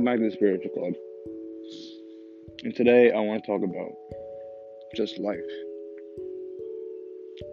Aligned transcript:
Welcome 0.00 0.18
back 0.18 0.24
to 0.24 0.30
the 0.30 0.34
Spiritual 0.34 0.70
Club. 0.70 0.94
And 2.64 2.74
today 2.74 3.12
I 3.12 3.20
want 3.20 3.44
to 3.44 3.46
talk 3.46 3.62
about 3.62 3.92
just 4.96 5.18
life 5.18 5.38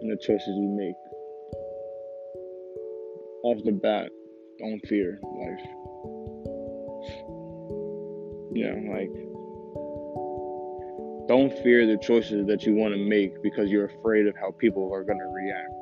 and 0.00 0.10
the 0.10 0.16
choices 0.16 0.48
you 0.56 0.66
make. 0.66 0.94
Off 3.44 3.62
the 3.66 3.72
bat, 3.72 4.10
don't 4.60 4.80
fear 4.88 5.20
life. 5.22 5.60
You 8.54 8.64
know, 8.64 8.78
like, 8.96 9.12
don't 11.28 11.52
fear 11.62 11.86
the 11.86 11.98
choices 12.00 12.46
that 12.46 12.62
you 12.62 12.74
want 12.74 12.94
to 12.94 12.98
make 12.98 13.42
because 13.42 13.68
you're 13.68 13.90
afraid 14.00 14.26
of 14.26 14.34
how 14.36 14.52
people 14.52 14.90
are 14.94 15.04
going 15.04 15.18
to 15.18 15.26
react. 15.26 15.77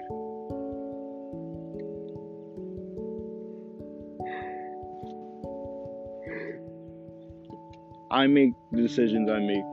I 8.10 8.28
make 8.28 8.52
the 8.70 8.82
decisions 8.82 9.28
I 9.28 9.40
make. 9.40 9.64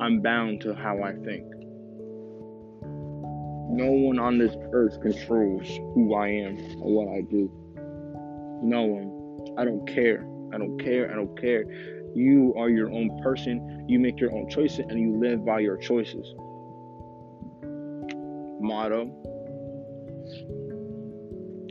I'm 0.00 0.20
bound 0.20 0.60
to 0.62 0.74
how 0.74 1.02
I 1.02 1.12
think. 1.12 1.46
No 3.70 3.90
one 3.92 4.18
on 4.18 4.38
this 4.38 4.56
earth 4.72 5.00
controls 5.00 5.68
who 5.94 6.14
I 6.14 6.28
am 6.28 6.58
or 6.80 6.92
what 6.92 7.16
I 7.16 7.20
do. 7.20 7.48
No 8.62 8.82
one. 8.82 9.56
I 9.56 9.64
don't 9.64 9.86
care. 9.86 10.26
I 10.52 10.58
don't 10.58 10.78
care. 10.78 11.12
I 11.12 11.14
don't 11.14 11.40
care. 11.40 11.64
You 12.14 12.54
are 12.58 12.68
your 12.68 12.90
own 12.90 13.20
person. 13.22 13.86
You 13.88 14.00
make 14.00 14.18
your 14.18 14.34
own 14.34 14.50
choices 14.50 14.80
and 14.80 15.00
you 15.00 15.16
live 15.18 15.44
by 15.44 15.60
your 15.60 15.76
choices. 15.76 16.34
Motto. 18.60 19.04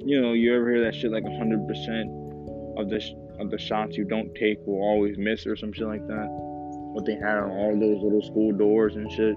You 0.04 0.22
know, 0.22 0.34
you 0.34 0.56
ever 0.56 0.72
hear 0.72 0.84
that 0.86 0.96
shit 0.96 1.12
like 1.12 1.24
100% 1.24 2.80
of 2.80 2.90
this 2.90 3.14
of 3.42 3.50
the 3.50 3.58
shots 3.58 3.98
you 3.98 4.06
don't 4.06 4.34
take 4.36 4.60
will 4.66 4.82
always 4.82 5.18
miss 5.18 5.46
or 5.46 5.56
some 5.56 5.74
shit 5.74 5.88
like 5.88 6.06
that. 6.08 6.28
What 6.30 7.06
they 7.06 7.16
had 7.16 7.38
on 7.38 7.50
all 7.52 7.80
those 7.80 8.02
little 8.04 8.22
school 8.22 8.52
doors 8.52 8.96
and 8.96 9.12
shit. 9.12 9.36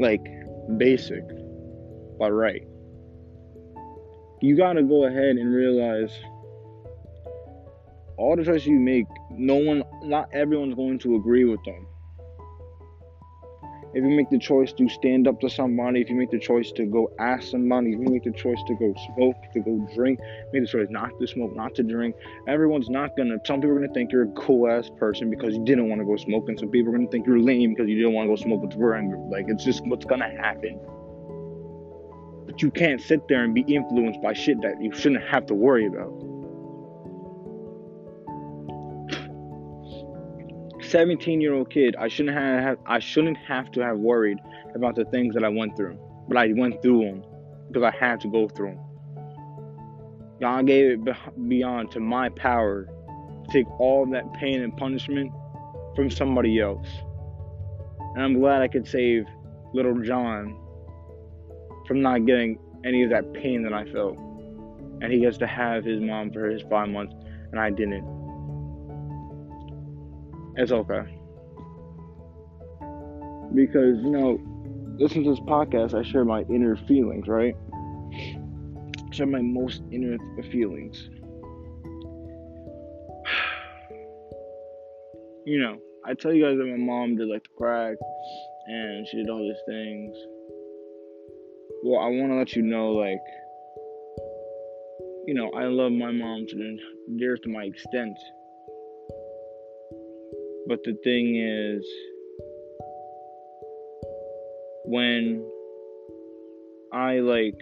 Like 0.00 0.24
basic, 0.78 1.22
but 2.18 2.32
right. 2.32 2.66
You 4.42 4.56
gotta 4.56 4.82
go 4.82 5.06
ahead 5.06 5.36
and 5.36 5.54
realize 5.54 6.12
all 8.16 8.36
the 8.36 8.44
choices 8.44 8.66
you 8.66 8.78
make, 8.78 9.06
no 9.30 9.56
one, 9.56 9.82
not 10.02 10.28
everyone's 10.32 10.74
going 10.74 10.98
to 11.00 11.16
agree 11.16 11.44
with 11.44 11.62
them 11.64 11.86
if 13.94 14.02
you 14.02 14.10
make 14.10 14.28
the 14.28 14.38
choice 14.38 14.72
to 14.72 14.88
stand 14.88 15.28
up 15.28 15.40
to 15.40 15.48
somebody, 15.48 16.00
if 16.00 16.10
you 16.10 16.16
make 16.16 16.30
the 16.30 16.38
choice 16.38 16.72
to 16.72 16.84
go 16.84 17.12
ask 17.20 17.50
somebody, 17.50 17.92
if 17.92 18.00
you 18.00 18.08
make 18.08 18.24
the 18.24 18.32
choice 18.32 18.58
to 18.66 18.74
go 18.74 18.92
smoke, 19.14 19.36
to 19.52 19.60
go 19.60 19.88
drink, 19.94 20.18
make 20.52 20.62
the 20.62 20.68
choice 20.68 20.88
not 20.90 21.10
to 21.20 21.26
smoke, 21.28 21.54
not 21.54 21.76
to 21.76 21.84
drink, 21.84 22.16
everyone's 22.48 22.90
not 22.90 23.16
gonna. 23.16 23.36
Some 23.46 23.60
people 23.60 23.76
are 23.76 23.80
gonna 23.80 23.94
think 23.94 24.10
you're 24.10 24.24
a 24.24 24.32
cool 24.32 24.68
ass 24.68 24.90
person 24.98 25.30
because 25.30 25.54
you 25.54 25.64
didn't 25.64 25.88
want 25.88 26.00
to 26.00 26.04
go 26.04 26.16
smoke, 26.16 26.48
and 26.48 26.58
some 26.58 26.70
people 26.70 26.92
are 26.92 26.96
gonna 26.96 27.10
think 27.10 27.24
you're 27.24 27.38
lame 27.38 27.74
because 27.74 27.88
you 27.88 27.96
didn't 27.96 28.14
want 28.14 28.26
to 28.26 28.30
go 28.30 28.36
smoke 28.36 28.62
with 28.62 28.72
the 28.72 28.78
friend 28.78 29.30
Like 29.30 29.46
it's 29.48 29.64
just 29.64 29.86
what's 29.86 30.04
gonna 30.04 30.28
happen. 30.28 30.80
But 32.46 32.62
you 32.62 32.72
can't 32.72 33.00
sit 33.00 33.28
there 33.28 33.44
and 33.44 33.54
be 33.54 33.62
influenced 33.62 34.20
by 34.20 34.32
shit 34.32 34.60
that 34.62 34.82
you 34.82 34.92
shouldn't 34.92 35.24
have 35.24 35.46
to 35.46 35.54
worry 35.54 35.86
about. 35.86 36.33
17 40.94 41.40
year 41.40 41.54
old 41.54 41.70
kid, 41.70 41.96
I 41.98 42.06
shouldn't 42.06 42.36
have 42.36 42.78
I 42.86 43.00
shouldn't 43.00 43.36
have 43.38 43.68
to 43.72 43.80
have 43.80 43.98
worried 43.98 44.38
about 44.76 44.94
the 44.94 45.04
things 45.06 45.34
that 45.34 45.42
I 45.42 45.48
went 45.48 45.76
through, 45.76 45.98
but 46.28 46.36
I 46.36 46.52
went 46.52 46.82
through 46.82 47.00
them 47.00 47.24
because 47.66 47.82
I 47.82 47.90
had 47.90 48.20
to 48.20 48.28
go 48.28 48.46
through 48.46 48.76
them. 48.76 50.38
God 50.40 50.68
gave 50.68 51.00
it 51.08 51.48
beyond 51.48 51.90
to 51.90 52.00
my 52.00 52.28
power 52.28 52.84
to 52.84 53.52
take 53.52 53.68
all 53.80 54.06
that 54.12 54.32
pain 54.34 54.62
and 54.62 54.76
punishment 54.76 55.32
from 55.96 56.12
somebody 56.12 56.60
else. 56.60 56.86
And 58.14 58.22
I'm 58.22 58.38
glad 58.38 58.62
I 58.62 58.68
could 58.68 58.86
save 58.86 59.26
little 59.72 60.00
John 60.00 60.56
from 61.88 62.02
not 62.02 62.24
getting 62.24 62.56
any 62.84 63.02
of 63.02 63.10
that 63.10 63.32
pain 63.32 63.64
that 63.64 63.72
I 63.72 63.84
felt. 63.90 64.16
And 65.00 65.12
he 65.12 65.18
gets 65.18 65.38
to 65.38 65.46
have 65.48 65.84
his 65.84 66.00
mom 66.00 66.30
for 66.30 66.48
his 66.48 66.62
five 66.70 66.88
months, 66.88 67.16
and 67.50 67.58
I 67.58 67.70
didn't. 67.70 68.23
It's 70.56 70.70
okay. 70.70 71.02
Because, 73.54 73.98
you 74.02 74.10
know, 74.10 74.38
listening 74.98 75.24
to 75.24 75.30
this 75.30 75.40
podcast, 75.40 75.94
I 75.94 76.02
share 76.02 76.24
my 76.24 76.42
inner 76.42 76.76
feelings, 76.76 77.26
right? 77.26 77.56
I 78.14 79.12
share 79.12 79.26
my 79.26 79.42
most 79.42 79.82
inner 79.90 80.16
feelings. 80.52 80.96
you 85.44 85.60
know, 85.60 85.78
I 86.06 86.14
tell 86.14 86.32
you 86.32 86.44
guys 86.44 86.56
that 86.58 86.66
my 86.66 86.76
mom 86.76 87.16
did 87.16 87.28
like 87.28 87.42
the 87.42 87.48
crack 87.56 87.96
and 88.66 89.06
she 89.08 89.16
did 89.16 89.28
all 89.28 89.40
these 89.40 89.56
things. 89.66 90.16
Well, 91.82 92.00
I 92.00 92.08
want 92.08 92.30
to 92.30 92.36
let 92.36 92.54
you 92.54 92.62
know, 92.62 92.92
like, 92.92 93.18
you 95.26 95.34
know, 95.34 95.50
I 95.50 95.64
love 95.64 95.92
my 95.92 96.12
mom 96.12 96.46
to 96.48 96.56
the 96.56 96.78
dearest 97.18 97.42
to 97.42 97.50
my 97.50 97.64
extent. 97.64 98.16
But 100.66 100.82
the 100.84 100.94
thing 101.04 101.36
is, 101.36 101.86
when 104.84 105.44
I 106.92 107.18
like, 107.20 107.58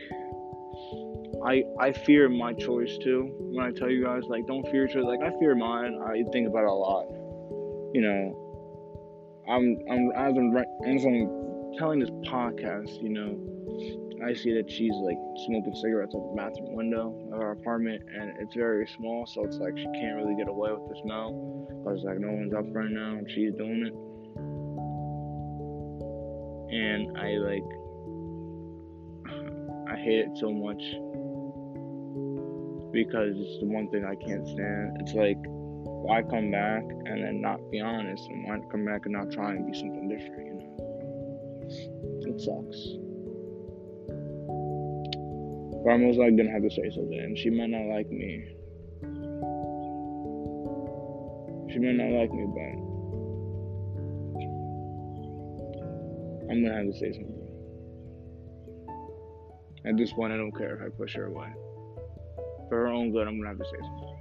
I 1.45 1.65
I 1.81 1.93
fear 1.93 2.29
my 2.29 2.53
choice 2.53 2.97
too. 3.03 3.35
When 3.39 3.65
I 3.65 3.71
tell 3.73 3.91
you 3.91 4.05
guys 4.05 4.23
like, 4.29 4.47
don't 4.47 4.63
fear 4.65 4.87
your 4.87 4.89
choice, 4.89 5.05
like 5.05 5.21
I 5.21 5.37
fear 5.39 5.55
mine. 5.55 5.99
I 6.05 6.23
think 6.33 6.47
about 6.49 6.63
it 6.63 6.69
a 6.69 6.73
lot. 6.73 7.07
You 7.93 8.03
know, 8.03 9.43
I'm 9.49 9.79
I'm 9.91 10.11
as 10.13 10.37
I'm 10.37 10.57
as 10.57 11.05
I'm 11.05 11.75
telling 11.79 11.99
this 11.99 12.11
podcast, 12.31 13.03
you 13.03 13.09
know, 13.09 13.52
I 14.25 14.35
see 14.35 14.55
that 14.55 14.71
she's 14.71 14.95
like 15.03 15.19
smoking 15.47 15.75
cigarettes 15.75 16.15
at 16.15 16.21
the 16.21 16.35
bathroom 16.37 16.75
window 16.75 17.13
of 17.33 17.41
our 17.41 17.53
apartment, 17.53 18.03
and 18.15 18.33
it's 18.39 18.55
very 18.55 18.87
small, 18.97 19.27
so 19.27 19.45
it's 19.45 19.57
like 19.57 19.77
she 19.77 19.85
can't 19.85 20.17
really 20.17 20.37
get 20.37 20.49
away 20.49 20.71
with 20.71 20.89
the 20.89 20.97
smell 21.03 21.67
because 21.69 22.05
like 22.05 22.21
no 22.21 22.31
one's 22.31 22.55
up 22.55 22.65
right 22.71 22.91
now 22.91 23.19
and 23.19 23.29
she's 23.31 23.53
doing 23.55 23.87
it. 23.87 23.95
And 26.73 27.19
I 27.19 27.37
like, 27.43 27.67
I 29.93 29.97
hate 29.97 30.21
it 30.21 30.39
so 30.39 30.53
much 30.53 30.83
because 32.93 33.35
it's 33.37 33.59
the 33.59 33.67
one 33.67 33.89
thing 33.91 34.05
I 34.05 34.15
can't 34.15 34.47
stand. 34.47 34.99
It's 35.01 35.15
like, 35.15 35.39
why 35.47 36.23
come 36.23 36.51
back 36.51 36.83
and 36.83 37.25
then 37.25 37.41
not 37.41 37.59
be 37.73 37.81
honest, 37.81 38.25
and 38.29 38.47
why 38.47 38.59
come 38.71 38.85
back 38.85 39.03
and 39.05 39.15
not 39.15 39.33
try 39.33 39.51
and 39.51 39.67
be 39.67 39.77
something 39.77 40.09
different, 40.09 40.47
you 40.47 40.55
know? 40.55 40.69
It 42.25 42.41
sucks. 42.41 43.02
But 45.85 45.91
I'm 45.91 46.03
most 46.03 46.19
likely 46.19 46.37
gonna 46.37 46.51
have 46.53 46.63
to 46.63 46.71
say 46.71 46.91
something, 46.91 47.19
and 47.19 47.37
she 47.37 47.51
might 47.51 47.71
not 47.71 47.87
like 47.95 48.11
me. 48.11 48.57
She 51.73 51.79
might 51.79 51.97
not 51.97 52.11
like 52.11 52.33
me, 52.33 52.45
but 52.55 52.75
I'm 56.51 56.63
gonna 56.63 56.77
have 56.77 56.87
to 56.87 56.93
say 56.93 57.13
something. 57.13 57.49
At 59.85 59.97
this 59.97 60.13
point, 60.13 60.33
I 60.33 60.37
don't 60.37 60.53
care 60.53 60.77
if 60.77 60.83
I 60.83 60.89
push 60.97 61.15
her 61.17 61.27
away. 61.27 61.49
For 62.69 62.77
her 62.79 62.89
own 62.89 63.11
good, 63.11 63.27
I'm 63.27 63.39
gonna 63.39 63.49
have 63.49 63.59
to 63.59 63.65
say 63.65 63.79
something. 63.81 64.13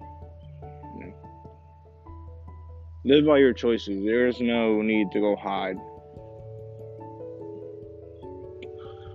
Live 3.03 3.25
by 3.25 3.39
your 3.39 3.51
choices. 3.51 4.05
There 4.05 4.27
is 4.27 4.39
no 4.39 4.83
need 4.83 5.11
to 5.11 5.19
go 5.19 5.35
hide 5.35 5.75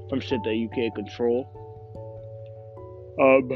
from 0.09 0.19
shit 0.19 0.43
that 0.43 0.57
you 0.57 0.69
can't 0.75 0.93
control. 0.93 1.66
Um, 3.19 3.51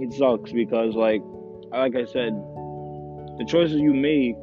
it 0.00 0.12
sucks 0.12 0.50
because, 0.50 0.94
like, 0.94 1.22
like 1.70 1.94
I 1.94 2.04
said, 2.04 2.34
the 3.38 3.44
choices 3.46 3.76
you 3.76 3.94
make, 3.94 4.36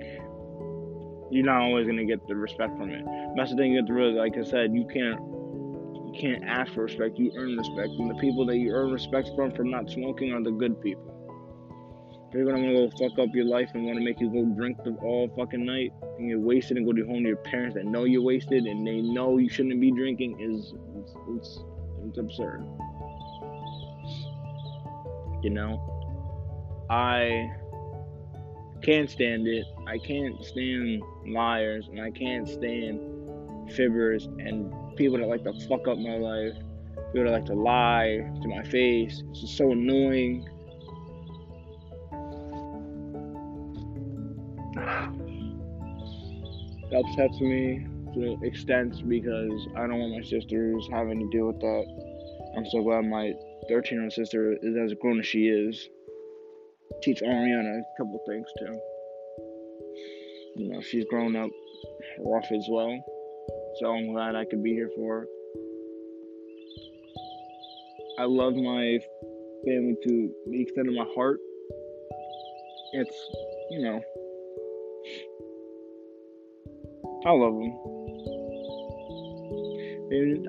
you're 1.30 1.46
not 1.46 1.62
always 1.62 1.88
gonna 1.88 2.06
get 2.06 2.26
the 2.28 2.36
respect 2.36 2.78
from 2.78 2.90
it. 2.90 3.04
That's 3.36 3.52
the 3.52 3.58
thing 3.58 3.72
you 3.72 3.78
have 3.78 3.88
to 3.88 3.94
realize. 3.94 4.18
Like 4.18 4.38
I 4.38 4.50
said, 4.50 4.74
you 4.74 4.86
can't 4.88 5.20
you 5.20 6.14
can't 6.20 6.44
ask 6.46 6.74
for 6.74 6.84
respect. 6.84 7.18
You 7.18 7.32
earn 7.38 7.58
respect, 7.58 7.90
and 8.00 8.10
the 8.10 8.20
people 8.20 8.46
that 8.46 8.58
you 8.58 8.72
earn 8.72 8.92
respect 8.92 9.30
from 9.36 9.52
from 9.52 9.72
not 9.72 9.90
smoking 9.90 10.32
are 10.32 10.44
the 10.44 10.52
good 10.52 10.82
people. 10.82 11.08
They're 12.32 12.46
gonna 12.46 12.60
wanna 12.60 12.90
go 12.90 12.90
fuck 12.98 13.20
up 13.20 13.36
your 13.36 13.46
life 13.46 13.70
and 13.74 13.86
wanna 13.86 14.02
make 14.02 14.22
you 14.22 14.30
go 14.30 14.46
drink 14.56 14.78
the 14.84 14.92
all 15.04 15.30
fucking 15.38 15.66
night 15.66 15.92
and 16.22 16.30
you're 16.30 16.40
wasted 16.40 16.78
and 16.78 16.86
go 16.86 16.94
to 16.94 17.06
home 17.06 17.24
to 17.24 17.30
your 17.30 17.38
parents 17.38 17.76
that 17.76 17.86
know 17.86 18.06
you're 18.06 18.22
wasted 18.22 18.66
and 18.66 18.86
they 18.86 19.02
know 19.02 19.38
you 19.38 19.50
shouldn't 19.50 19.80
be 19.82 19.92
drinking 19.92 20.40
is 20.40 20.74
it's, 20.96 21.14
it's, 21.30 21.60
it's 22.08 22.18
absurd. 22.18 22.66
You 25.44 25.50
know, 25.50 26.86
I 26.90 27.52
can't 28.84 29.10
stand 29.10 29.48
it. 29.48 29.66
I 29.88 29.98
can't 29.98 30.44
stand 30.44 31.02
liars 31.28 31.88
and 31.88 32.00
I 32.00 32.12
can't 32.12 32.48
stand 32.48 33.00
fibbers 33.72 34.26
and 34.26 34.72
people 34.98 35.18
that 35.18 35.28
like 35.28 35.44
to 35.44 35.54
fuck 35.68 35.88
up 35.88 35.98
my 35.98 36.18
life 36.18 36.56
People 37.14 37.26
that 37.26 37.32
like 37.32 37.46
to 37.48 37.56
lie 37.56 38.26
to 38.42 38.48
my 38.48 38.64
face. 38.64 39.22
It's 39.32 39.42
just 39.42 39.58
so 39.58 39.72
annoying. 39.72 40.48
Upsets 46.94 47.40
me 47.40 47.88
to 48.14 48.34
an 48.34 48.40
extent 48.44 49.08
because 49.08 49.68
I 49.78 49.88
don't 49.88 50.00
want 50.00 50.16
my 50.16 50.22
sisters 50.24 50.90
having 50.92 51.20
to 51.20 51.30
deal 51.32 51.48
with 51.48 51.60
that. 51.62 51.86
I'm 52.58 52.66
so 52.66 52.84
glad 52.84 53.06
my 53.06 53.32
13 53.70 53.94
year 53.94 54.04
old 54.04 54.12
sister 54.12 54.58
is 54.62 54.76
as 54.76 54.94
grown 55.00 55.20
as 55.20 55.26
she 55.26 55.48
is. 55.48 55.90
Teach 57.02 57.22
Ariana 57.22 57.80
a 57.80 57.84
couple 57.98 58.20
things 58.28 58.48
too. 58.60 58.80
You 60.58 60.74
know, 60.74 60.82
she's 60.82 61.06
grown 61.06 61.38
up 61.38 61.50
rough 62.20 62.52
as 62.52 62.68
well. 62.70 63.00
So 63.80 63.92
I'm 63.96 64.12
glad 64.12 64.36
I 64.36 64.44
could 64.44 64.62
be 64.62 64.74
here 64.74 64.90
for 64.96 65.22
her. 65.22 65.28
I 68.20 68.26
love 68.26 68.56
my 68.56 69.00
family 69.66 69.96
to 70.04 70.30
the 70.50 70.62
extent 70.62 70.90
of 70.90 70.94
my 70.94 71.06
heart. 71.16 71.40
It's, 72.94 73.16
you 73.70 73.82
know, 73.82 74.02
I 77.24 77.32
love 77.32 77.54
them. 77.54 77.78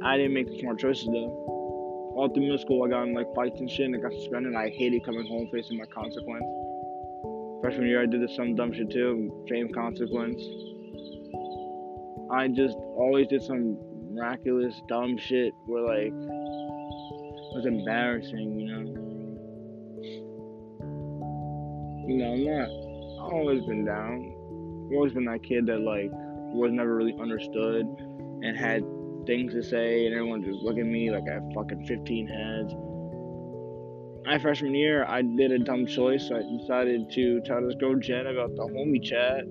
I 0.02 0.16
didn't 0.16 0.32
make 0.32 0.48
the 0.48 0.58
smart 0.60 0.78
choices 0.78 1.06
though. 1.06 2.12
All 2.16 2.30
through 2.32 2.42
middle 2.42 2.58
school, 2.58 2.84
I 2.84 2.88
got 2.88 3.02
in 3.04 3.14
like 3.14 3.26
fights 3.34 3.60
and 3.60 3.70
shit, 3.70 3.86
and 3.86 3.96
I 3.96 4.00
got 4.00 4.12
suspended. 4.12 4.54
I 4.54 4.70
hated 4.70 5.04
coming 5.04 5.26
home 5.26 5.48
facing 5.52 5.78
my 5.78 5.84
consequence. 5.86 6.44
Freshman 7.62 7.86
year, 7.86 8.02
I 8.02 8.06
did 8.06 8.28
some 8.30 8.54
dumb 8.56 8.72
shit 8.72 8.90
too, 8.90 9.44
same 9.48 9.72
consequence. 9.72 10.42
I 12.30 12.48
just 12.48 12.76
always 12.96 13.28
did 13.28 13.42
some 13.42 13.78
miraculous 14.14 14.80
dumb 14.88 15.19
shit 15.19 15.52
where 15.66 15.82
like 15.82 16.12
it 16.12 17.54
was 17.54 17.66
embarrassing, 17.66 18.58
you 18.58 18.66
know. 18.66 18.82
You 22.08 22.16
know, 22.16 22.32
I'm 22.32 22.44
not. 22.44 23.26
I've 23.26 23.32
always 23.32 23.62
been 23.64 23.84
down. 23.84 24.34
I've 24.86 24.96
always 24.96 25.12
been 25.12 25.26
that 25.26 25.42
kid 25.42 25.66
that 25.66 25.80
like 25.80 26.10
was 26.52 26.72
never 26.72 26.94
really 26.94 27.16
understood 27.20 27.87
and 28.43 28.56
had 28.56 28.82
things 29.26 29.52
to 29.52 29.62
say, 29.62 30.06
and 30.06 30.14
everyone 30.14 30.43
just 30.43 30.62
look 30.62 30.78
at 30.78 30.87
me 30.87 31.10
like 31.10 31.25
I 31.28 31.34
have 31.34 31.44
fucking 31.54 31.87
15 31.87 32.26
heads. 32.26 32.75
My 34.25 34.38
freshman 34.38 34.75
year, 34.75 35.04
I 35.08 35.22
did 35.22 35.50
a 35.52 35.58
dumb 35.58 35.87
choice. 35.87 36.28
So 36.28 36.37
I 36.37 36.43
decided 36.58 37.10
to 37.12 37.40
tell 37.43 37.60
this 37.66 37.75
girl 37.75 37.96
Jen 37.96 38.26
about 38.26 38.54
the 38.54 38.62
homie 38.62 39.02
chat, 39.02 39.44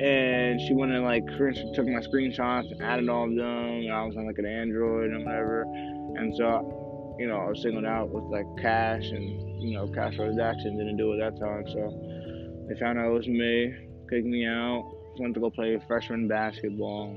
and 0.00 0.60
she 0.60 0.74
went 0.74 0.92
and 0.92 1.04
like 1.04 1.26
took 1.26 1.86
my 1.86 2.00
screenshots, 2.00 2.80
added 2.80 3.08
all 3.08 3.24
of 3.24 3.36
them. 3.36 3.86
And 3.86 3.92
I 3.92 4.04
was 4.04 4.16
on 4.16 4.26
like 4.26 4.38
an 4.38 4.46
Android 4.46 5.10
and 5.10 5.24
whatever, 5.24 5.62
and 5.62 6.34
so 6.36 7.16
you 7.18 7.28
know 7.28 7.36
I 7.36 7.48
was 7.50 7.62
singled 7.62 7.84
out 7.84 8.10
with 8.10 8.24
like 8.24 8.46
cash 8.60 9.04
and 9.04 9.62
you 9.62 9.74
know 9.74 9.86
cash 9.88 10.16
transaction 10.16 10.76
didn't 10.76 10.96
do 10.96 11.12
it 11.12 11.18
that 11.18 11.38
time. 11.38 11.64
So 11.68 12.66
they 12.68 12.78
found 12.80 12.98
out 12.98 13.06
it 13.06 13.12
was 13.12 13.28
me, 13.28 13.74
kicked 14.10 14.26
me 14.26 14.44
out, 14.44 14.90
went 15.18 15.34
to 15.34 15.40
go 15.40 15.50
play 15.50 15.78
freshman 15.86 16.28
basketball. 16.28 17.16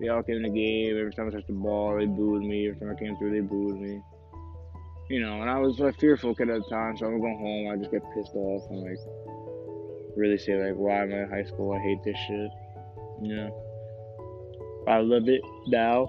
They 0.00 0.08
all 0.08 0.22
came 0.22 0.36
in 0.36 0.42
the 0.42 0.48
game. 0.48 0.98
Every 0.98 1.12
time 1.12 1.28
I 1.28 1.30
touched 1.30 1.46
the 1.46 1.52
ball, 1.52 1.96
they 1.98 2.06
booed 2.06 2.42
me. 2.42 2.68
Every 2.68 2.80
time 2.80 2.96
I 2.96 2.98
came 2.98 3.16
through, 3.16 3.32
they 3.32 3.40
booed 3.40 3.80
me. 3.80 4.00
You 5.10 5.20
know, 5.20 5.42
and 5.42 5.50
I 5.50 5.58
was 5.58 5.78
a 5.80 5.92
fearful 5.92 6.34
kid 6.34 6.48
at 6.48 6.62
the 6.62 6.70
time, 6.70 6.96
so 6.96 7.06
I 7.06 7.10
would 7.10 7.20
go 7.20 7.28
home. 7.28 7.70
I 7.70 7.76
just 7.76 7.90
get 7.90 8.02
pissed 8.14 8.34
off 8.34 8.70
and 8.70 8.80
like 8.82 8.98
really 10.16 10.38
say 10.38 10.54
like, 10.62 10.74
why 10.74 11.02
am 11.02 11.12
I 11.12 11.22
in 11.22 11.30
high 11.30 11.44
school? 11.44 11.72
I 11.72 11.80
hate 11.80 12.02
this 12.04 12.16
shit. 12.26 12.50
You 13.22 13.36
know, 13.36 14.84
I 14.88 14.98
love 14.98 15.28
it 15.28 15.42
now. 15.66 16.08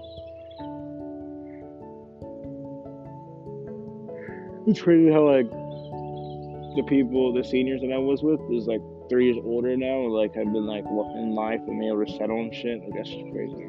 It's 4.66 4.80
crazy 4.80 5.12
how 5.12 5.28
like 5.28 5.48
the 5.50 6.84
people, 6.88 7.32
the 7.32 7.44
seniors 7.44 7.82
that 7.82 7.92
I 7.92 7.98
was 7.98 8.22
with, 8.22 8.40
is 8.50 8.66
like 8.66 8.80
three 9.08 9.26
years 9.26 9.38
older 9.44 9.76
now, 9.76 10.06
like 10.08 10.36
I've 10.36 10.52
been 10.52 10.66
like 10.66 10.84
in 10.84 11.34
life 11.34 11.60
and 11.66 11.78
being 11.78 11.92
able 11.92 12.04
to 12.04 12.12
settle 12.12 12.40
and 12.40 12.54
shit. 12.54 12.80
Like 12.80 12.94
that's 12.94 13.08
just 13.08 13.30
crazy. 13.32 13.66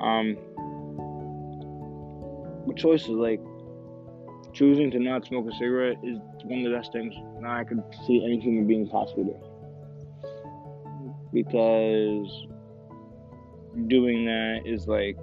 Um, 0.00 0.36
but 2.66 2.76
choices 2.76 3.10
like 3.10 3.40
choosing 4.52 4.90
to 4.90 4.98
not 4.98 5.26
smoke 5.26 5.46
a 5.48 5.52
cigarette 5.56 5.98
is 6.02 6.18
one 6.44 6.60
of 6.60 6.64
the 6.64 6.76
best 6.76 6.92
things 6.92 7.14
Now 7.40 7.56
I 7.56 7.64
could 7.64 7.82
see 8.06 8.24
any 8.24 8.40
human 8.40 8.66
being 8.66 8.88
possibly 8.88 9.24
do. 9.24 9.36
Because 11.32 12.46
doing 13.88 14.24
that 14.24 14.62
is 14.64 14.86
like 14.86 15.18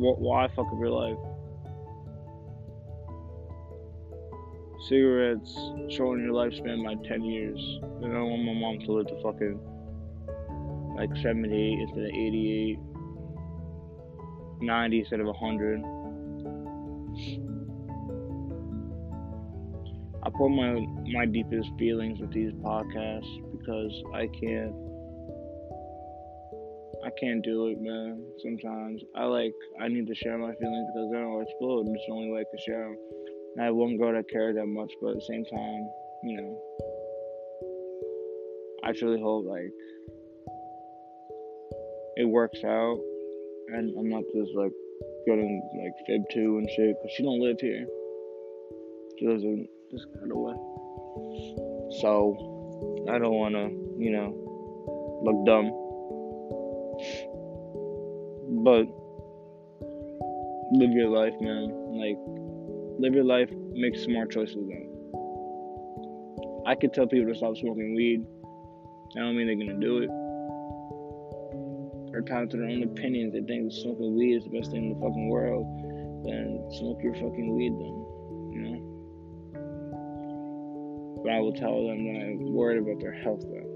why 0.00 0.48
fuck 0.48 0.66
up 0.72 0.78
your 0.78 0.90
life? 0.90 1.18
Cigarettes 4.88 5.52
shorten 5.94 6.24
your 6.24 6.34
lifespan 6.34 6.84
by 6.84 6.94
10 7.06 7.24
years. 7.24 7.58
And 8.02 8.16
I 8.16 8.20
want 8.20 8.42
my 8.44 8.54
mom 8.54 8.78
to 8.80 8.92
live 8.92 9.06
to 9.08 9.22
fucking 9.22 9.60
like 10.96 11.10
78 11.22 11.78
instead 11.80 12.04
of 12.04 12.10
88, 12.10 12.78
90 14.60 15.00
instead 15.00 15.20
of 15.20 15.26
100. 15.26 15.82
I 20.22 20.30
put 20.30 20.48
my 20.48 20.86
my 21.12 21.24
deepest 21.26 21.70
feelings 21.78 22.20
with 22.20 22.32
these 22.32 22.52
podcasts 22.54 23.30
because 23.52 24.02
I 24.14 24.26
can't 24.26 24.74
I 27.04 27.10
can't 27.20 27.44
do 27.44 27.68
it, 27.68 27.80
man. 27.80 28.22
Sometimes 28.42 29.02
I 29.14 29.24
like 29.24 29.54
I 29.80 29.88
need 29.88 30.06
to 30.08 30.14
share 30.14 30.36
my 30.36 30.52
feelings 30.54 30.88
because 30.92 31.10
then 31.12 31.22
I'll 31.22 31.40
explode. 31.40 31.86
And 31.86 31.96
it's 31.96 32.04
the 32.06 32.12
only 32.12 32.36
like 32.36 32.50
to 32.50 32.58
share 32.66 32.84
them. 32.84 32.96
I 33.60 33.70
won't 33.70 33.98
go 33.98 34.12
to 34.12 34.22
care 34.22 34.52
that 34.52 34.66
much, 34.66 34.92
but 35.00 35.10
at 35.10 35.14
the 35.16 35.22
same 35.22 35.44
time, 35.44 35.90
you 36.22 36.36
know, 36.36 36.58
I 38.84 38.92
truly 38.92 39.20
hope 39.20 39.46
like 39.46 39.72
it 42.16 42.24
works 42.24 42.62
out, 42.64 42.98
and 43.68 43.96
I'm 43.98 44.08
not 44.08 44.22
just 44.34 44.54
like 44.54 44.72
getting 45.26 45.62
like 45.82 45.92
fib 46.06 46.22
two 46.32 46.58
and 46.58 46.68
shit 46.70 46.96
because 46.96 47.12
she 47.16 47.22
don't 47.22 47.40
live 47.40 47.56
here. 47.60 47.86
She 49.18 49.26
lives 49.26 49.42
in 49.42 49.66
this 49.90 50.04
kind 50.18 50.30
of 50.30 50.38
way, 50.38 50.54
so 52.00 52.36
I 53.10 53.18
don't 53.18 53.34
want 53.34 53.54
to, 53.54 53.70
you 53.98 54.10
know, 54.12 54.32
look 55.24 55.44
dumb, 55.46 55.72
but 58.64 58.86
live 60.72 60.92
your 60.92 61.08
life, 61.08 61.34
man. 61.40 61.70
Like 61.98 62.18
live 62.98 63.14
your 63.14 63.24
life, 63.24 63.50
make 63.72 63.96
smart 63.96 64.30
choices 64.30 64.56
then. 64.68 64.94
I 66.66 66.74
could 66.74 66.92
tell 66.92 67.06
people 67.06 67.32
to 67.32 67.38
stop 67.38 67.56
smoking 67.56 67.94
weed. 67.94 68.26
I 69.16 69.20
don't 69.20 69.36
mean 69.36 69.46
they're 69.46 69.56
gonna 69.56 69.80
do 69.80 69.98
it. 69.98 70.10
They're 72.10 72.20
entitled 72.20 72.50
to 72.50 72.56
their 72.58 72.68
own 72.68 72.82
opinions. 72.82 73.32
They 73.32 73.40
think 73.42 73.72
smoking 73.72 74.16
weed 74.16 74.34
is 74.34 74.44
the 74.44 74.50
best 74.50 74.72
thing 74.72 74.84
in 74.84 74.94
the 74.94 75.00
fucking 75.00 75.28
world. 75.28 75.64
Then 76.24 76.68
smoke 76.78 77.00
your 77.02 77.14
fucking 77.14 77.54
weed 77.54 77.72
then, 77.72 78.04
you 78.52 78.60
know? 78.66 78.80
But 81.22 81.32
I 81.32 81.40
will 81.40 81.52
tell 81.52 81.86
them 81.86 82.04
that 82.04 82.20
I'm 82.20 82.52
worried 82.52 82.82
about 82.82 83.00
their 83.00 83.12
health 83.12 83.42
though. 83.42 83.68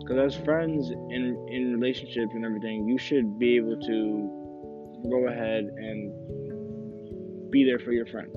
Because 0.00 0.34
as 0.34 0.44
friends 0.44 0.90
in 0.90 1.36
in 1.48 1.72
relationships 1.80 2.34
and 2.34 2.44
everything, 2.44 2.86
you 2.86 2.98
should 2.98 3.38
be 3.38 3.56
able 3.56 3.80
to 3.80 4.40
go 5.08 5.26
ahead 5.28 5.64
and 5.64 6.12
be 7.50 7.64
there 7.64 7.78
for 7.78 7.92
your 7.92 8.06
friend. 8.06 8.30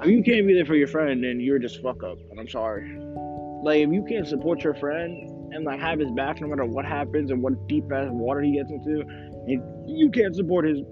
If 0.00 0.08
you 0.08 0.22
can't 0.22 0.46
be 0.46 0.54
there 0.54 0.64
for 0.64 0.76
your 0.76 0.86
friend, 0.86 1.24
then 1.24 1.40
you're 1.40 1.58
just 1.58 1.82
fuck 1.82 2.02
up. 2.04 2.18
And 2.30 2.38
I'm 2.38 2.48
sorry. 2.48 2.98
Like 3.62 3.80
if 3.80 3.92
you 3.92 4.04
can't 4.08 4.26
support 4.26 4.62
your 4.62 4.74
friend 4.74 5.52
and 5.52 5.64
like 5.64 5.80
have 5.80 5.98
his 5.98 6.10
back 6.12 6.40
no 6.40 6.46
matter 6.46 6.64
what 6.64 6.84
happens 6.84 7.30
and 7.30 7.42
what 7.42 7.66
deep 7.66 7.84
ass 7.92 8.06
water 8.10 8.40
he 8.40 8.52
gets 8.52 8.70
into, 8.70 9.00
and 9.00 9.88
you 9.88 10.10
can't 10.10 10.36
support 10.36 10.66
his 10.66 10.82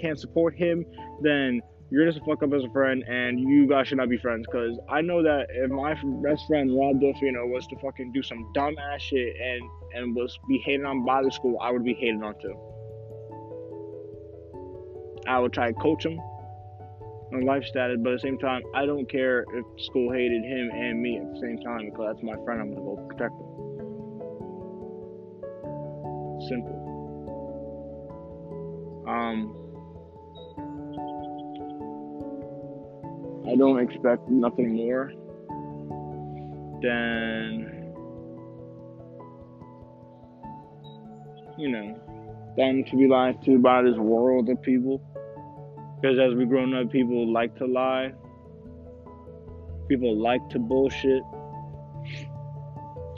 can't 0.00 0.18
support 0.18 0.56
him, 0.56 0.84
then 1.22 1.60
you're 1.90 2.06
just 2.06 2.18
a 2.18 2.24
fuck 2.24 2.42
up 2.42 2.52
as 2.52 2.64
a 2.64 2.70
friend, 2.70 3.04
and 3.06 3.38
you 3.38 3.68
guys 3.68 3.86
should 3.86 3.98
not 3.98 4.08
be 4.08 4.18
friends. 4.18 4.46
Cause 4.50 4.76
I 4.90 5.00
know 5.00 5.22
that 5.22 5.46
if 5.50 5.70
my 5.70 5.94
best 6.28 6.44
friend 6.48 6.76
Rob 6.76 6.96
Delfino 6.96 7.48
was 7.48 7.66
to 7.68 7.76
fucking 7.76 8.10
do 8.12 8.22
some 8.22 8.50
dumb 8.52 8.74
ass 8.78 9.00
shit 9.00 9.36
and 9.40 9.62
and 9.94 10.16
was 10.16 10.36
be 10.48 10.58
hated 10.64 10.84
on 10.84 11.04
by 11.04 11.22
the 11.22 11.30
school, 11.30 11.56
I 11.60 11.70
would 11.70 11.84
be 11.84 11.94
hated 11.94 12.20
on 12.22 12.34
too. 12.40 12.73
I 15.28 15.38
would 15.38 15.52
try 15.52 15.68
to 15.68 15.74
coach 15.74 16.04
him 16.04 16.18
on 17.32 17.44
life 17.44 17.64
status, 17.64 17.98
but 18.02 18.12
at 18.12 18.16
the 18.16 18.28
same 18.28 18.38
time, 18.38 18.62
I 18.74 18.86
don't 18.86 19.10
care 19.10 19.44
if 19.54 19.64
school 19.84 20.12
hated 20.12 20.44
him 20.44 20.70
and 20.72 21.00
me 21.00 21.18
at 21.18 21.32
the 21.32 21.40
same 21.40 21.58
time 21.58 21.90
because 21.90 22.14
that's 22.14 22.22
my 22.22 22.36
friend. 22.44 22.60
I'm 22.60 22.74
gonna 22.74 22.84
go 22.84 22.96
protect 23.08 23.32
him. 23.32 23.48
Simple. 26.48 26.80
Um, 29.08 29.56
I 33.46 33.56
don't 33.56 33.80
expect 33.80 34.28
nothing 34.28 34.74
more 34.76 35.12
than 36.82 37.84
you 41.56 41.68
know, 41.68 41.96
them 42.56 42.84
to 42.84 42.96
be 42.96 43.06
lied 43.06 43.42
to 43.44 43.58
by 43.58 43.82
this 43.82 43.96
world 43.96 44.48
of 44.48 44.60
people. 44.62 45.00
Because 46.04 46.18
as 46.18 46.34
we 46.34 46.44
grown 46.44 46.74
up, 46.74 46.92
people 46.92 47.32
like 47.32 47.56
to 47.56 47.64
lie. 47.64 48.12
People 49.88 50.14
like 50.14 50.46
to 50.50 50.58
bullshit. 50.58 51.22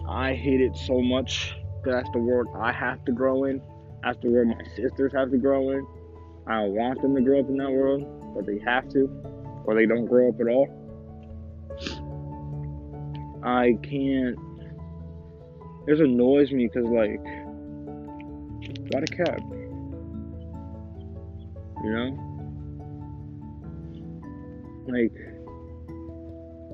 I 0.08 0.34
hate 0.34 0.60
it 0.60 0.76
so 0.76 1.00
much. 1.00 1.56
That's 1.84 2.08
the 2.12 2.20
world 2.20 2.46
I 2.56 2.70
have 2.70 3.04
to 3.06 3.12
grow 3.12 3.42
in. 3.42 3.60
That's 4.04 4.18
the 4.22 4.30
world 4.30 4.46
my 4.56 4.62
sisters 4.76 5.12
have 5.14 5.32
to 5.32 5.36
grow 5.36 5.70
in. 5.70 5.84
I 6.46 6.60
don't 6.60 6.74
want 6.74 7.02
them 7.02 7.16
to 7.16 7.22
grow 7.22 7.40
up 7.40 7.48
in 7.48 7.56
that 7.56 7.72
world, 7.72 8.06
but 8.36 8.46
they 8.46 8.60
have 8.60 8.88
to, 8.90 9.10
or 9.64 9.74
they 9.74 9.86
don't 9.86 10.06
grow 10.06 10.28
up 10.28 10.40
at 10.40 10.46
all. 10.46 10.68
I 13.42 13.76
can't. 13.82 14.38
This 15.88 15.98
annoys 15.98 16.52
me 16.52 16.70
because, 16.72 16.88
like, 16.88 17.24
got 18.92 19.02
a 19.02 19.06
cab. 19.06 19.40
You 21.82 21.92
know? 21.92 22.25
Like, 24.88 25.12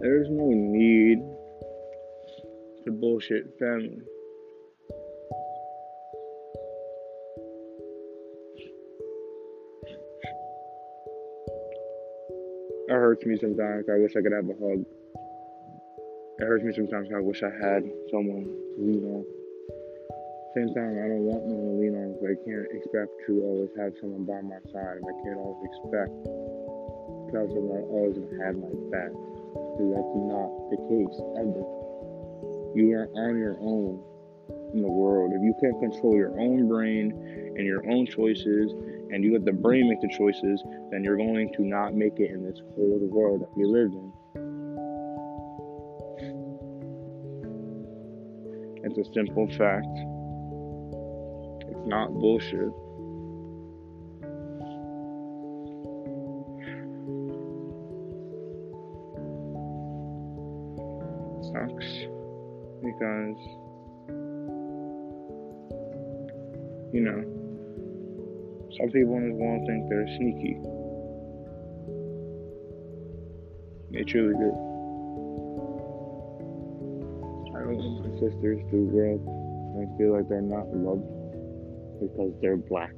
there's 0.02 0.28
no 0.28 0.50
need 0.52 1.18
to 2.84 2.92
bullshit 2.92 3.58
family. 3.58 4.02
It 12.88 12.92
hurts 12.92 13.24
me 13.24 13.38
sometimes. 13.40 13.86
I 13.88 13.96
wish 13.96 14.12
I 14.14 14.20
could 14.20 14.32
have 14.32 14.44
a 14.44 14.58
hug. 14.60 14.84
It 16.36 16.44
hurts 16.44 16.64
me 16.64 16.72
sometimes. 16.76 17.08
I 17.16 17.20
wish 17.20 17.42
I 17.42 17.48
had 17.64 17.88
someone 18.10 18.44
to 18.44 18.76
lean 18.76 19.04
on. 19.08 19.24
Same 20.52 20.68
time, 20.74 21.00
I 21.00 21.08
don't 21.08 21.24
want 21.24 21.48
no 21.48 21.56
one 21.56 21.64
to 21.64 21.80
lean 21.80 21.96
on, 21.96 22.12
I 22.20 22.36
can't 22.44 22.68
expect 22.76 23.08
to 23.24 23.40
always 23.40 23.70
have 23.80 23.96
someone 23.98 24.28
by 24.28 24.44
my 24.44 24.60
side. 24.68 25.00
And 25.00 25.06
I 25.08 25.16
can't 25.24 25.40
always 25.40 25.64
expect 25.64 26.12
have 27.32 27.48
someone 27.50 27.82
always 27.88 28.18
gonna 28.18 28.44
have 28.44 28.56
my 28.56 28.68
back. 28.92 29.10
Because 29.10 29.88
that's 29.96 30.14
not 30.28 30.48
the 30.70 30.78
case 30.88 31.16
ever. 31.40 31.64
You 32.74 32.92
are 32.96 33.08
on 33.16 33.36
your 33.36 33.56
own 33.60 34.00
in 34.72 34.82
the 34.82 34.88
world. 34.88 35.32
If 35.34 35.42
you 35.42 35.54
can't 35.60 35.78
control 35.80 36.16
your 36.16 36.38
own 36.40 36.68
brain 36.68 37.12
and 37.56 37.66
your 37.66 37.84
own 37.90 38.06
choices, 38.06 38.72
and 39.12 39.22
you 39.22 39.34
let 39.34 39.44
the 39.44 39.52
brain 39.52 39.90
make 39.90 40.00
the 40.00 40.08
choices, 40.16 40.64
then 40.90 41.04
you're 41.04 41.18
going 41.18 41.52
to 41.54 41.62
not 41.62 41.94
make 41.94 42.18
it 42.18 42.30
in 42.30 42.42
this 42.42 42.58
whole 42.74 42.98
world 43.12 43.42
that 43.42 43.56
we 43.56 43.64
live 43.66 43.92
in. 43.92 44.12
It's 48.84 48.98
a 48.98 49.04
simple 49.12 49.46
fact. 49.48 49.86
It's 51.70 51.86
not 51.86 52.12
bullshit. 52.14 52.72
Because 63.02 63.36
you 66.94 67.00
know 67.00 67.18
some 68.78 68.90
people 68.90 69.16
in 69.16 69.30
this 69.30 69.38
world 69.38 69.66
think 69.66 69.88
they're 69.88 70.06
sneaky. 70.16 70.56
They 73.90 74.04
truly 74.04 74.34
does. 74.34 74.54
I 77.50 77.58
don't 77.66 77.76
want 77.76 78.06
my 78.06 78.20
sisters 78.20 78.60
through 78.70 78.86
world 78.86 79.20
and 79.76 79.98
feel 79.98 80.16
like 80.16 80.28
they're 80.28 80.40
not 80.40 80.68
loved 80.68 81.04
because 82.00 82.32
they're 82.40 82.56
black. 82.56 82.94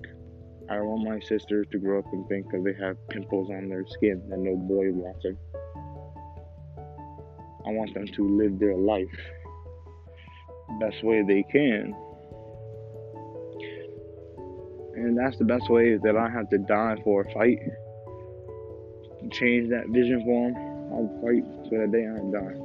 I 0.69 0.77
don't 0.77 0.87
want 0.87 1.09
my 1.09 1.21
sisters 1.21 1.67
to 1.73 1.79
grow 1.79 1.99
up 2.01 2.13
and 2.13 2.29
think 2.29 2.51
that 2.53 2.63
they 2.63 2.75
have 2.85 2.97
pimples 3.09 3.51
on 3.51 3.69
their 3.69 3.87
skin 3.87 4.23
that 4.29 4.39
no 4.39 4.55
boy 4.55 4.93
wants 4.93 5.23
them. 5.25 5.39
I 7.67 7.71
want 7.71 7.95
them 7.95 8.07
to 8.07 8.37
live 8.37 8.59
their 8.59 8.77
life 8.77 9.09
best 10.81 11.03
way 11.03 11.23
they 11.23 11.43
can. 11.43 11.95
And 14.97 15.19
that's 15.19 15.37
the 15.39 15.45
best 15.45 15.69
way 15.71 15.97
that 15.97 16.17
I 16.17 16.29
have 16.31 16.49
to 16.51 16.59
die 16.59 16.97
for 17.03 17.23
a 17.23 17.33
fight. 17.33 17.59
Change 19.33 19.71
that 19.71 19.89
vision 19.89 20.23
for 20.25 20.51
them, 20.51 20.57
I'll 20.93 21.09
fight 21.23 21.45
to 21.71 21.79
the 21.79 21.87
day 21.89 22.07
I 22.07 22.19
die. 22.31 22.59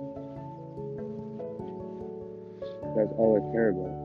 That's 2.96 3.14
all 3.18 3.38
I 3.38 3.42
care 3.54 3.70
about. 3.70 3.96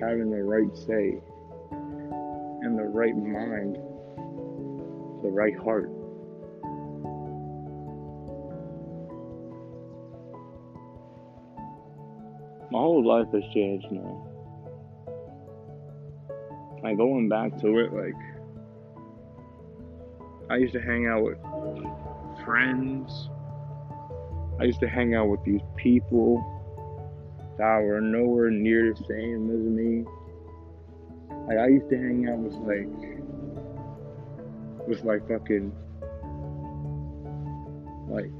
Having 0.00 0.30
the 0.30 0.42
right 0.42 0.76
say 0.86 1.20
and 2.62 2.78
the 2.78 2.84
right 2.84 3.16
mind, 3.16 3.76
the 5.22 5.30
right 5.30 5.56
heart. 5.58 5.90
My 12.74 12.80
whole 12.80 13.06
life 13.06 13.28
has 13.32 13.44
changed 13.54 13.86
now. 13.92 14.26
Like 16.82 16.96
going 16.96 17.28
back 17.28 17.56
to 17.60 17.78
it, 17.78 17.92
like 17.92 18.16
I 20.50 20.56
used 20.56 20.72
to 20.72 20.80
hang 20.80 21.06
out 21.06 21.22
with 21.22 21.38
friends. 22.44 23.30
I 24.58 24.64
used 24.64 24.80
to 24.80 24.88
hang 24.88 25.14
out 25.14 25.28
with 25.28 25.44
these 25.44 25.60
people 25.76 26.42
that 27.58 27.78
were 27.80 28.00
nowhere 28.00 28.50
near 28.50 28.92
the 28.92 29.04
same 29.04 29.48
as 29.50 29.60
me. 29.60 30.04
Like 31.46 31.58
I 31.58 31.68
used 31.68 31.88
to 31.90 31.96
hang 31.96 32.28
out 32.28 32.38
with 32.38 32.54
like 32.54 32.88
with 34.88 35.04
like 35.04 35.28
fucking 35.28 35.72
like 38.08 38.32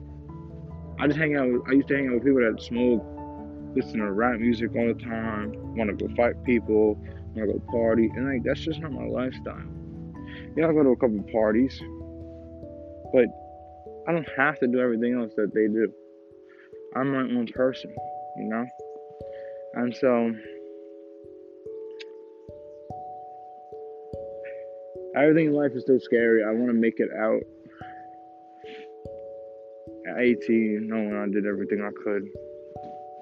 I 0.99 1.07
just 1.07 1.21
hang 1.21 1.37
out 1.37 1.53
with 1.53 1.63
I 1.69 1.73
used 1.75 1.87
to 1.87 1.95
hang 1.95 2.09
out 2.09 2.15
with 2.15 2.25
people 2.25 2.41
that 2.41 2.61
smoke, 2.61 3.14
listen 3.75 3.99
to 3.99 4.13
rap 4.13 4.39
music 4.39 4.71
all 4.77 4.87
the 4.87 4.95
time, 4.95 5.53
wanna 5.77 5.95
go 5.95 6.09
fight 6.17 6.43
people, 6.45 6.99
wanna 7.35 7.53
go 7.53 7.61
party, 7.71 8.11
and 8.15 8.29
like 8.29 8.43
that's 8.45 8.61
just 8.61 8.81
not 8.81 8.93
my 8.93 9.05
lifestyle. 9.05 9.63
Yeah, 10.57 10.69
I 10.69 10.73
go 10.73 10.83
to 10.83 10.91
a 10.91 10.97
couple 10.97 11.23
parties, 11.33 11.81
but 13.13 13.27
I 14.07 14.13
don't 14.13 14.29
have 14.37 14.59
to 14.61 14.67
do 14.67 14.81
everything 14.81 15.15
else 15.15 15.33
that 15.37 15.53
they 15.55 15.67
do. 15.67 15.93
I'm 16.97 17.13
my 17.13 17.23
own 17.23 17.49
person, 17.49 17.95
you 18.37 18.45
know? 18.45 18.65
And 19.75 19.95
so 19.97 20.33
everything 25.17 25.47
in 25.47 25.53
life 25.53 25.73
is 25.75 25.85
so 25.87 25.99
scary. 25.99 26.45
I 26.45 26.53
want 26.53 26.69
to 26.69 26.75
make 26.75 26.99
it 26.99 27.11
out. 27.19 27.41
At 30.07 30.21
18, 30.21 30.87
knowing 30.87 31.15
I 31.17 31.27
did 31.33 31.47
everything 31.47 31.81
I 31.83 31.91
could 32.05 32.29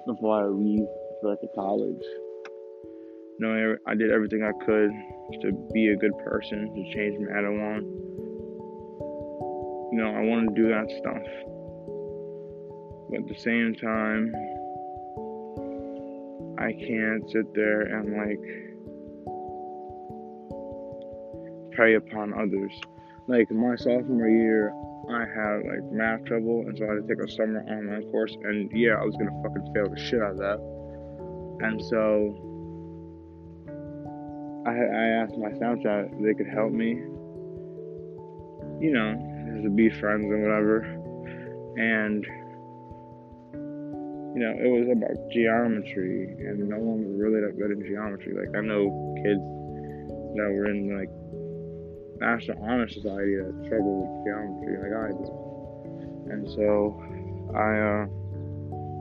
before 0.05 0.43
I 0.43 0.47
leave 0.47 0.85
for 1.21 1.29
like 1.29 1.39
a 1.43 1.55
college. 1.55 2.03
Knowing 3.39 3.77
I 3.87 3.95
did 3.95 4.11
everything 4.11 4.43
I 4.43 4.51
could 4.65 4.91
to 5.41 5.51
be 5.73 5.89
a 5.89 5.95
good 5.95 6.17
person, 6.23 6.73
to 6.73 6.93
change 6.93 7.17
Madawan. 7.19 7.81
You 9.91 9.99
know, 9.99 10.13
I 10.15 10.21
want 10.21 10.49
to 10.49 10.55
do 10.55 10.67
that 10.69 10.89
stuff. 10.99 11.23
But 13.09 13.19
at 13.21 13.27
the 13.27 13.39
same 13.39 13.75
time, 13.75 14.33
I 16.59 16.71
can't 16.73 17.29
sit 17.29 17.53
there 17.53 17.81
and 17.81 18.15
like 18.15 18.43
prey 21.75 21.95
upon 21.95 22.33
others. 22.33 22.71
Like 23.27 23.49
my 23.51 23.75
sophomore 23.75 24.27
year, 24.27 24.73
I 25.09 25.25
had 25.25 25.65
like 25.65 25.91
math 25.91 26.23
trouble, 26.25 26.63
and 26.67 26.77
so 26.77 26.85
I 26.85 26.95
had 26.95 27.07
to 27.07 27.15
take 27.15 27.23
a 27.23 27.29
summer 27.31 27.61
online 27.67 28.03
course. 28.11 28.35
And 28.43 28.71
yeah, 28.73 28.95
I 28.95 29.03
was 29.03 29.15
gonna 29.15 29.31
fucking 29.43 29.73
fail 29.73 29.89
the 29.89 29.99
shit 29.99 30.21
out 30.21 30.31
of 30.31 30.37
that. 30.37 30.59
And 31.65 31.81
so 31.83 32.35
I 34.65 34.71
I 34.71 35.05
asked 35.21 35.37
my 35.37 35.49
Snapchat 35.49 36.13
if 36.13 36.23
they 36.23 36.33
could 36.33 36.51
help 36.53 36.71
me. 36.71 37.01
You 38.79 38.91
know, 38.91 39.61
to 39.63 39.69
be 39.69 39.89
friends 39.89 40.25
and 40.25 40.41
whatever. 40.41 40.83
And 41.77 42.25
you 44.33 44.41
know, 44.41 44.49
it 44.49 44.65
was 44.65 44.89
about 44.89 45.13
geometry, 45.29 46.25
and 46.41 46.67
no 46.67 46.77
one 46.77 47.05
was 47.05 47.13
really 47.21 47.41
that 47.45 47.53
good 47.53 47.69
in 47.69 47.85
geometry. 47.85 48.33
Like, 48.33 48.49
I 48.57 48.65
know 48.65 48.89
kids 49.21 49.45
that 50.33 50.49
were 50.49 50.65
in, 50.73 50.89
like, 50.89 51.13
National 52.23 52.63
Honor 52.63 52.87
Society 52.87 53.35
that 53.35 53.51
struggle 53.65 54.07
with 54.07 54.11
geometry, 54.23 54.79
like 54.79 54.95
I 54.95 55.11
do. 55.11 55.27
And 56.31 56.47
so, 56.55 56.95
I, 57.51 57.69
uh, 57.75 58.03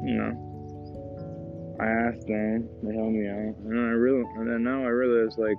you 0.02 0.14
know, 0.18 0.34
I 1.78 1.86
asked 1.86 2.26
them, 2.26 2.68
they 2.82 2.94
helped 2.94 3.14
me 3.14 3.26
out, 3.30 3.54
and 3.62 3.70
then 3.70 3.78
I 3.78 3.94
really, 3.94 4.22
and 4.36 4.50
then 4.50 4.62
now 4.62 4.82
I 4.82 4.90
realize, 4.90 5.38
like, 5.38 5.56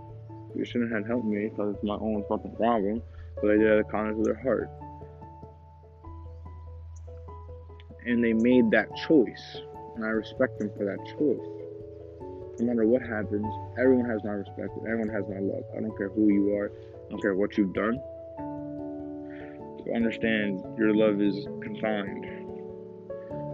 you 0.55 0.63
shouldn't 0.65 0.91
have 0.91 1.08
helped 1.08 1.25
me 1.25 1.50
because 1.50 1.75
it's 1.75 1.84
my 1.84 1.96
own 1.96 2.24
fucking 2.29 2.55
problem, 2.55 3.01
but 3.41 3.48
they 3.48 3.58
did 3.58 3.67
out 3.72 3.79
of 3.79 3.86
the 3.88 3.91
kindness 3.91 4.20
of 4.20 4.25
their 4.25 4.41
heart. 4.43 4.70
and 8.05 8.24
they 8.24 8.34
made 8.34 8.70
that 8.72 8.89
choice, 9.08 9.62
and 9.96 10.03
I 10.03 10.10
respect 10.10 10.60
them 10.60 10.70
for 10.77 10.86
that 10.86 11.00
choice. 11.17 11.48
no 12.60 12.65
matter 12.67 12.86
what 12.86 13.01
happens, 13.01 13.48
everyone 13.79 14.10
has 14.10 14.24
my 14.24 14.32
respect. 14.32 14.70
Everyone 14.88 15.10
has 15.10 15.24
my 15.27 15.39
love. 15.39 15.63
I 15.75 15.82
don't 15.82 15.98
care 15.98 16.10
who 16.10 16.29
you 16.29 16.53
are. 16.55 16.72
Don't 17.13 17.22
care 17.22 17.36
what 17.36 17.55
you've 17.60 17.75
done. 17.75 18.01
So 19.86 19.93
understand 19.96 20.63
your 20.79 20.96
love 20.96 21.22
is 21.22 21.46
confined. 21.62 22.25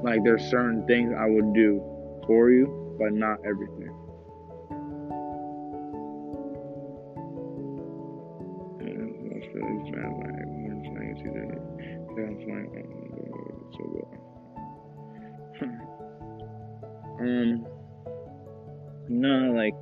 Like 0.01 0.23
there's 0.23 0.43
certain 0.49 0.87
things 0.87 1.13
I 1.19 1.25
would 1.25 1.53
do 1.53 1.83
for 2.25 2.51
you, 2.51 2.95
but 2.97 3.11
not 3.11 3.39
everything. 3.45 3.93
um, 17.19 17.67
no, 19.09 19.51
like 19.51 19.73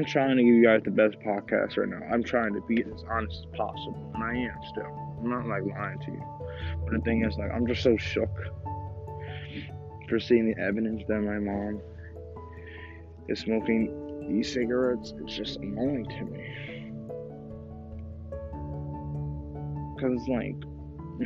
I'm 0.00 0.06
trying 0.06 0.38
to 0.38 0.42
give 0.42 0.54
you 0.54 0.64
guys 0.64 0.80
the 0.82 0.90
best 0.90 1.18
podcast 1.20 1.76
right 1.76 1.86
now. 1.86 2.00
I'm 2.10 2.24
trying 2.24 2.54
to 2.54 2.62
be 2.62 2.82
as 2.82 3.04
honest 3.10 3.44
as 3.44 3.44
possible, 3.54 4.10
and 4.14 4.24
I 4.24 4.34
am 4.34 4.58
still. 4.70 5.18
I'm 5.20 5.28
not 5.28 5.46
like 5.46 5.62
lying 5.62 5.98
to 5.98 6.10
you. 6.10 6.24
But 6.84 6.94
the 6.94 7.00
thing 7.00 7.22
is, 7.22 7.36
like, 7.36 7.50
I'm 7.50 7.66
just 7.66 7.82
so 7.82 7.98
shook 7.98 8.34
for 10.08 10.18
seeing 10.18 10.50
the 10.50 10.58
evidence 10.58 11.02
that 11.06 11.20
my 11.20 11.38
mom 11.38 11.82
is 13.28 13.40
smoking 13.40 14.30
e-cigarettes. 14.40 15.12
It's 15.20 15.36
just 15.36 15.58
annoying 15.58 16.06
to 16.06 16.24
me. 16.24 16.46
Cause 20.00 20.26
like, 20.28 20.56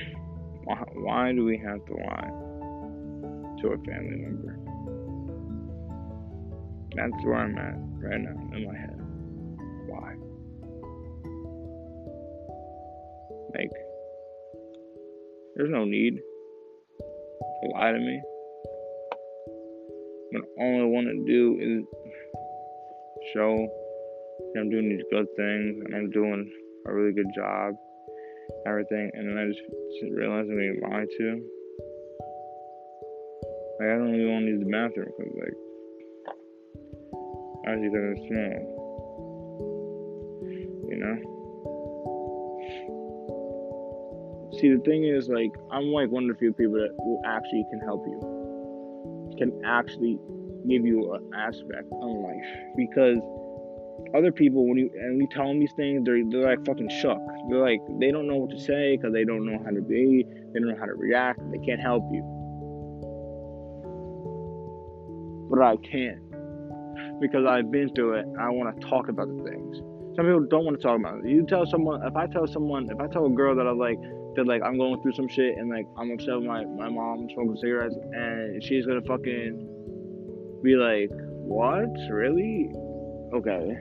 why, 0.65 0.83
why 0.95 1.33
do 1.33 1.45
we 1.45 1.59
have 1.59 1.85
to 1.87 1.93
lie 1.93 3.61
to 3.61 3.69
a 3.69 3.79
family 3.85 4.17
member? 4.17 4.59
That's 6.97 7.25
where 7.25 7.37
I'm 7.37 7.57
at 7.57 7.94
right 8.05 8.21
now 8.21 8.37
in 8.57 8.67
my 8.67 8.77
head. 8.77 8.97
Why? 9.87 10.15
Like, 13.55 13.71
there's 15.57 15.71
no 15.71 15.85
need 15.85 16.17
to 16.17 17.69
lie 17.73 17.93
to 17.93 17.99
me. 17.99 18.23
But 20.33 20.43
all 20.59 20.81
I 20.81 20.85
want 20.85 21.07
to 21.07 21.25
do 21.25 21.59
is 21.61 21.85
show 23.33 23.57
that 24.53 24.61
I'm 24.61 24.71
doing 24.71 24.89
these 24.89 25.05
good 25.11 25.27
things 25.37 25.83
and 25.85 25.95
I'm 25.95 26.11
doing 26.11 26.51
a 26.87 26.93
really 26.93 27.13
good 27.13 27.31
job, 27.35 27.75
everything, 28.67 29.11
and 29.15 29.29
then 29.29 29.39
I 29.39 29.47
just, 29.47 29.61
just 30.01 30.13
realized 30.13 30.51
I'm 30.51 30.57
being 30.57 30.81
lied 30.83 31.09
to. 31.19 31.41
Like, 33.79 33.89
I 33.89 33.99
don't 33.99 34.15
even 34.15 34.33
want 34.33 34.45
to 34.45 34.51
use 34.51 34.63
the 34.65 34.71
bathroom 34.71 35.09
because, 35.17 35.33
like, 35.39 35.55
as 37.67 37.81
you 37.81 37.91
gonna 37.91 38.17
smell, 38.29 38.59
you 40.89 40.97
know? 40.97 41.17
See, 44.61 44.69
the 44.73 44.81
thing 44.85 45.05
is, 45.05 45.29
like, 45.29 45.51
I'm 45.73 45.87
like 45.87 46.11
one 46.11 46.25
of 46.25 46.37
the 46.37 46.39
few 46.39 46.53
people 46.53 46.75
that 46.75 46.95
will 46.99 47.21
actually 47.27 47.65
can 47.71 47.81
help 47.81 48.07
you 48.07 48.45
can 49.39 49.53
actually 49.65 50.19
give 50.69 50.85
you 50.87 51.13
an 51.15 51.31
aspect 51.35 51.91
on 51.93 52.23
life. 52.23 52.77
Because 52.77 53.19
other 54.15 54.33
people 54.33 54.67
when 54.69 54.79
you 54.79 54.91
and 54.95 55.19
we 55.19 55.27
tell 55.29 55.47
them 55.47 55.61
these 55.61 55.73
things 55.77 56.05
they're, 56.05 56.23
they're 56.29 56.49
like 56.49 56.65
fucking 56.67 56.89
shook 57.01 57.19
they're 57.49 57.61
like 57.61 57.81
they 58.01 58.11
don't 58.11 58.27
know 58.27 58.37
what 58.37 58.51
to 58.51 58.59
say 58.61 58.97
because 58.97 59.13
they 59.13 59.25
don't 59.25 59.47
know 59.47 59.57
how 59.65 59.71
to 59.71 59.81
be 59.81 60.25
they 60.53 60.59
don't 60.59 60.69
know 60.69 60.77
how 60.79 60.85
to 60.85 60.95
react 60.95 61.39
they 61.53 61.59
can't 61.59 61.81
help 61.81 62.03
you. 62.13 62.23
But 65.49 65.63
i 65.63 65.77
can 65.77 66.34
because 67.27 67.45
i've 67.49 67.71
been 67.71 67.89
through 67.95 68.15
it 68.15 68.27
i 68.41 68.49
want 68.49 68.69
to 68.69 68.89
talk 68.89 69.09
about 69.09 69.29
the 69.29 69.43
things 69.45 69.79
some 70.17 70.27
people 70.27 70.47
don't 70.51 70.65
want 70.65 70.77
to 70.77 70.83
talk 70.83 70.99
about 70.99 71.19
it 71.19 71.29
you 71.29 71.45
tell 71.47 71.65
someone 71.67 72.01
if 72.07 72.15
i 72.17 72.27
tell 72.27 72.47
someone 72.47 72.87
if 72.91 73.01
i 73.01 73.07
tell 73.07 73.27
a 73.27 73.31
girl 73.31 73.55
that 73.57 73.67
i 73.67 73.73
like 73.73 73.99
that 74.37 74.47
like 74.47 74.63
I'm 74.63 74.77
going 74.77 75.01
through 75.03 75.13
some 75.13 75.29
shit 75.29 75.57
and 75.59 75.71
like 75.71 75.87
I'm 75.97 76.11
upset 76.11 76.37
with 76.37 76.47
my, 76.47 76.65
my 76.65 76.89
mom 76.89 77.29
smoking 77.33 77.57
cigarettes 77.57 77.95
and 78.13 78.63
she's 78.63 78.87
gonna 78.87 79.03
fucking 79.03 80.61
be 80.63 80.77
like, 80.77 81.11
What? 81.45 81.93
Really? 82.11 82.71
Okay. 83.35 83.77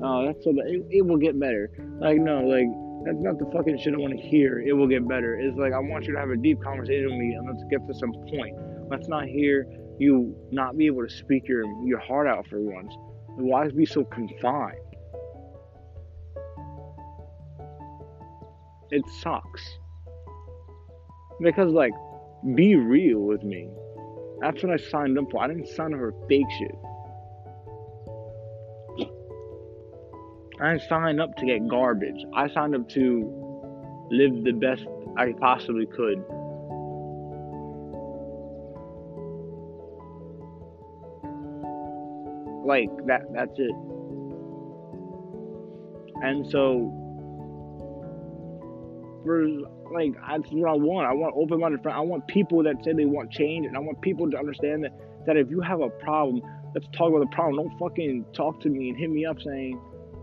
Oh, 0.00 0.24
that's 0.24 0.44
so 0.44 0.52
bad. 0.52 0.66
It, 0.68 0.86
it 0.90 1.06
will 1.06 1.16
get 1.16 1.38
better. 1.38 1.70
Like, 1.98 2.18
no, 2.18 2.38
like, 2.46 2.70
that's 3.04 3.18
not 3.18 3.38
the 3.38 3.50
fucking 3.52 3.78
shit 3.78 3.94
I 3.94 3.96
want 3.96 4.14
to 4.14 4.22
hear. 4.22 4.60
It 4.60 4.72
will 4.72 4.86
get 4.86 5.08
better. 5.08 5.34
It's 5.34 5.58
like, 5.58 5.72
I 5.72 5.78
want 5.80 6.04
you 6.06 6.14
to 6.14 6.20
have 6.20 6.30
a 6.30 6.36
deep 6.36 6.62
conversation 6.62 7.10
with 7.10 7.18
me 7.18 7.34
and 7.34 7.48
let's 7.48 7.64
get 7.68 7.84
to 7.88 7.94
some 7.94 8.12
point. 8.30 8.54
Let's 8.88 9.08
not 9.08 9.26
hear 9.26 9.66
you 9.98 10.34
not 10.50 10.76
be 10.76 10.86
able 10.86 11.06
to 11.06 11.12
speak 11.12 11.48
your, 11.48 11.64
your 11.84 11.98
heart 11.98 12.26
out 12.26 12.46
for 12.48 12.60
once. 12.60 12.92
Why 13.36 13.68
be 13.68 13.86
so 13.86 14.04
confined? 14.04 14.78
It 18.90 19.04
sucks. 19.20 19.62
Because, 21.40 21.72
like, 21.72 21.92
be 22.54 22.74
real 22.74 23.20
with 23.20 23.42
me. 23.42 23.68
That's 24.40 24.62
what 24.62 24.72
I 24.72 24.76
signed 24.76 25.18
up 25.18 25.30
for. 25.30 25.42
I 25.42 25.48
didn't 25.48 25.68
sign 25.68 25.92
up 25.92 26.00
for 26.00 26.14
fake 26.28 26.46
shit. 26.58 26.74
I 30.60 30.72
didn't 30.72 30.88
sign 30.88 31.20
up 31.20 31.36
to 31.36 31.46
get 31.46 31.68
garbage. 31.68 32.24
I 32.34 32.48
signed 32.48 32.74
up 32.74 32.88
to 32.90 34.08
live 34.10 34.42
the 34.42 34.52
best 34.52 34.86
I 35.16 35.32
possibly 35.38 35.86
could. 35.86 36.24
Like 42.68 42.90
that 43.06 43.22
that's 43.32 43.58
it. 43.58 43.72
And 46.22 46.46
so 46.50 46.92
for 49.24 49.48
like 49.90 50.12
that's 50.28 50.52
what 50.52 50.68
I 50.70 50.74
want. 50.74 51.06
I 51.06 51.14
want 51.14 51.34
open-minded 51.34 51.82
friends. 51.82 51.96
I 51.96 52.00
want 52.00 52.26
people 52.28 52.62
that 52.64 52.84
say 52.84 52.92
they 52.92 53.06
want 53.06 53.30
change, 53.30 53.64
and 53.66 53.74
I 53.74 53.80
want 53.80 54.02
people 54.02 54.30
to 54.30 54.38
understand 54.38 54.84
that 54.84 54.92
that 55.26 55.38
if 55.38 55.48
you 55.48 55.62
have 55.62 55.80
a 55.80 55.88
problem, 55.88 56.42
let's 56.74 56.86
talk 56.88 57.08
about 57.08 57.20
the 57.20 57.34
problem. 57.34 57.56
Don't 57.56 57.78
fucking 57.78 58.26
talk 58.34 58.60
to 58.60 58.68
me 58.68 58.90
and 58.90 58.98
hit 58.98 59.08
me 59.08 59.24
up 59.24 59.40
saying 59.40 59.80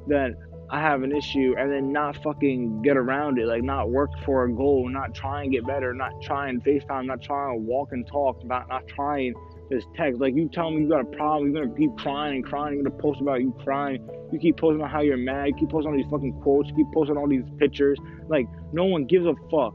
that 0.07 0.35
I 0.69 0.79
have 0.81 1.01
an 1.01 1.15
issue 1.15 1.55
and 1.57 1.71
then 1.71 1.91
not 1.91 2.21
fucking 2.23 2.83
get 2.83 2.95
around 2.95 3.39
it. 3.39 3.47
Like 3.47 3.63
not 3.63 3.89
work 3.89 4.11
for 4.23 4.45
a 4.45 4.53
goal, 4.53 4.87
not 4.87 5.15
try 5.15 5.41
and 5.41 5.51
get 5.51 5.65
better, 5.65 5.95
not 5.95 6.11
try 6.21 6.49
and 6.49 6.63
FaceTime, 6.63 7.07
not 7.07 7.23
try 7.23 7.53
and 7.53 7.65
walk 7.65 7.91
and 7.91 8.05
talk, 8.05 8.43
not 8.45 8.69
not 8.69 8.87
trying 8.87 9.33
this 9.69 9.83
text. 9.95 10.19
Like 10.19 10.35
you 10.35 10.49
tell 10.49 10.71
me 10.71 10.81
you 10.83 10.89
got 10.89 11.01
a 11.01 11.17
problem, 11.17 11.51
you're 11.51 11.65
gonna 11.65 11.77
keep 11.77 11.95
crying 11.97 12.35
and 12.35 12.45
crying, 12.45 12.75
you're 12.75 12.83
gonna 12.83 13.01
post 13.01 13.21
about 13.21 13.41
you 13.41 13.55
crying, 13.63 14.07
you 14.31 14.39
keep 14.39 14.57
posting 14.57 14.79
about 14.79 14.91
how 14.91 15.01
you're 15.01 15.17
mad, 15.17 15.47
you 15.47 15.55
keep 15.55 15.69
posting 15.69 15.91
all 15.91 15.97
these 15.97 16.09
fucking 16.09 16.39
quotes, 16.41 16.69
you 16.69 16.75
keep 16.75 16.87
posting 16.93 17.17
all 17.17 17.27
these 17.27 17.43
pictures. 17.57 17.99
Like 18.27 18.47
no 18.73 18.85
one 18.85 19.05
gives 19.05 19.25
a 19.25 19.33
fuck. 19.49 19.73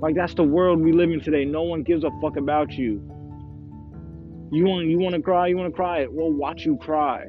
Like 0.00 0.14
that's 0.14 0.34
the 0.34 0.42
world 0.42 0.80
we 0.80 0.92
live 0.92 1.10
in 1.10 1.20
today. 1.20 1.44
No 1.44 1.62
one 1.62 1.82
gives 1.82 2.04
a 2.04 2.10
fuck 2.20 2.36
about 2.36 2.72
you. 2.72 3.00
You 4.52 4.64
want 4.66 4.86
you 4.86 4.98
want 4.98 5.14
to 5.14 5.22
cry, 5.22 5.46
you 5.48 5.56
want 5.56 5.72
to 5.72 5.76
cry. 5.76 6.06
Well, 6.10 6.30
watch 6.30 6.64
you 6.64 6.76
cry. 6.76 7.24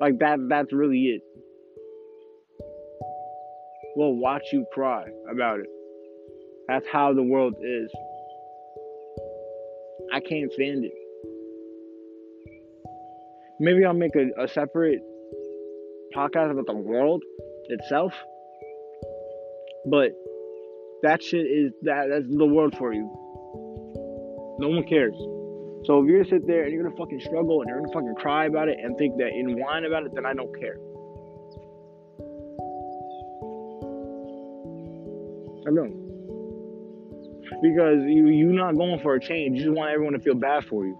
Like 0.00 0.18
that 0.20 0.38
that's 0.48 0.72
really 0.72 0.98
it. 1.06 1.22
We'll 3.96 4.14
watch 4.14 4.44
you 4.52 4.64
cry 4.72 5.06
about 5.30 5.60
it. 5.60 5.66
That's 6.70 6.86
how 6.86 7.12
the 7.12 7.22
world 7.22 7.54
is. 7.60 7.90
I 10.14 10.20
can't 10.20 10.52
stand 10.52 10.84
it. 10.84 10.92
Maybe 13.58 13.84
I'll 13.84 13.92
make 13.92 14.14
a, 14.14 14.28
a 14.40 14.46
separate 14.46 15.00
podcast 16.14 16.52
about 16.52 16.66
the 16.68 16.76
world 16.76 17.24
itself. 17.70 18.12
But 19.90 20.12
that 21.02 21.24
shit 21.24 21.40
is 21.40 21.72
that 21.82 22.06
that's 22.08 22.26
the 22.28 22.46
world 22.46 22.76
for 22.78 22.94
you. 22.94 23.02
No 24.60 24.68
one 24.68 24.84
cares. 24.84 25.16
So 25.86 25.98
if 25.98 26.06
you're 26.06 26.22
gonna 26.22 26.30
sit 26.30 26.46
there 26.46 26.62
and 26.62 26.72
you're 26.72 26.84
gonna 26.84 26.94
fucking 26.94 27.18
struggle 27.18 27.62
and 27.62 27.68
you're 27.68 27.80
gonna 27.80 27.92
fucking 27.92 28.14
cry 28.14 28.46
about 28.46 28.68
it 28.68 28.78
and 28.80 28.96
think 28.96 29.16
that 29.16 29.32
and 29.32 29.56
whine 29.56 29.86
about 29.86 30.04
it, 30.04 30.14
then 30.14 30.24
I 30.24 30.34
don't 30.34 30.54
care. 30.60 30.78
I 35.66 35.74
don't. 35.74 36.09
Because 37.62 37.98
you 38.06 38.28
you're 38.28 38.52
not 38.52 38.76
going 38.76 39.00
for 39.00 39.14
a 39.14 39.20
change. 39.20 39.58
You 39.58 39.64
just 39.64 39.76
want 39.76 39.92
everyone 39.92 40.12
to 40.14 40.20
feel 40.20 40.34
bad 40.34 40.64
for 40.64 40.86
you. 40.86 40.98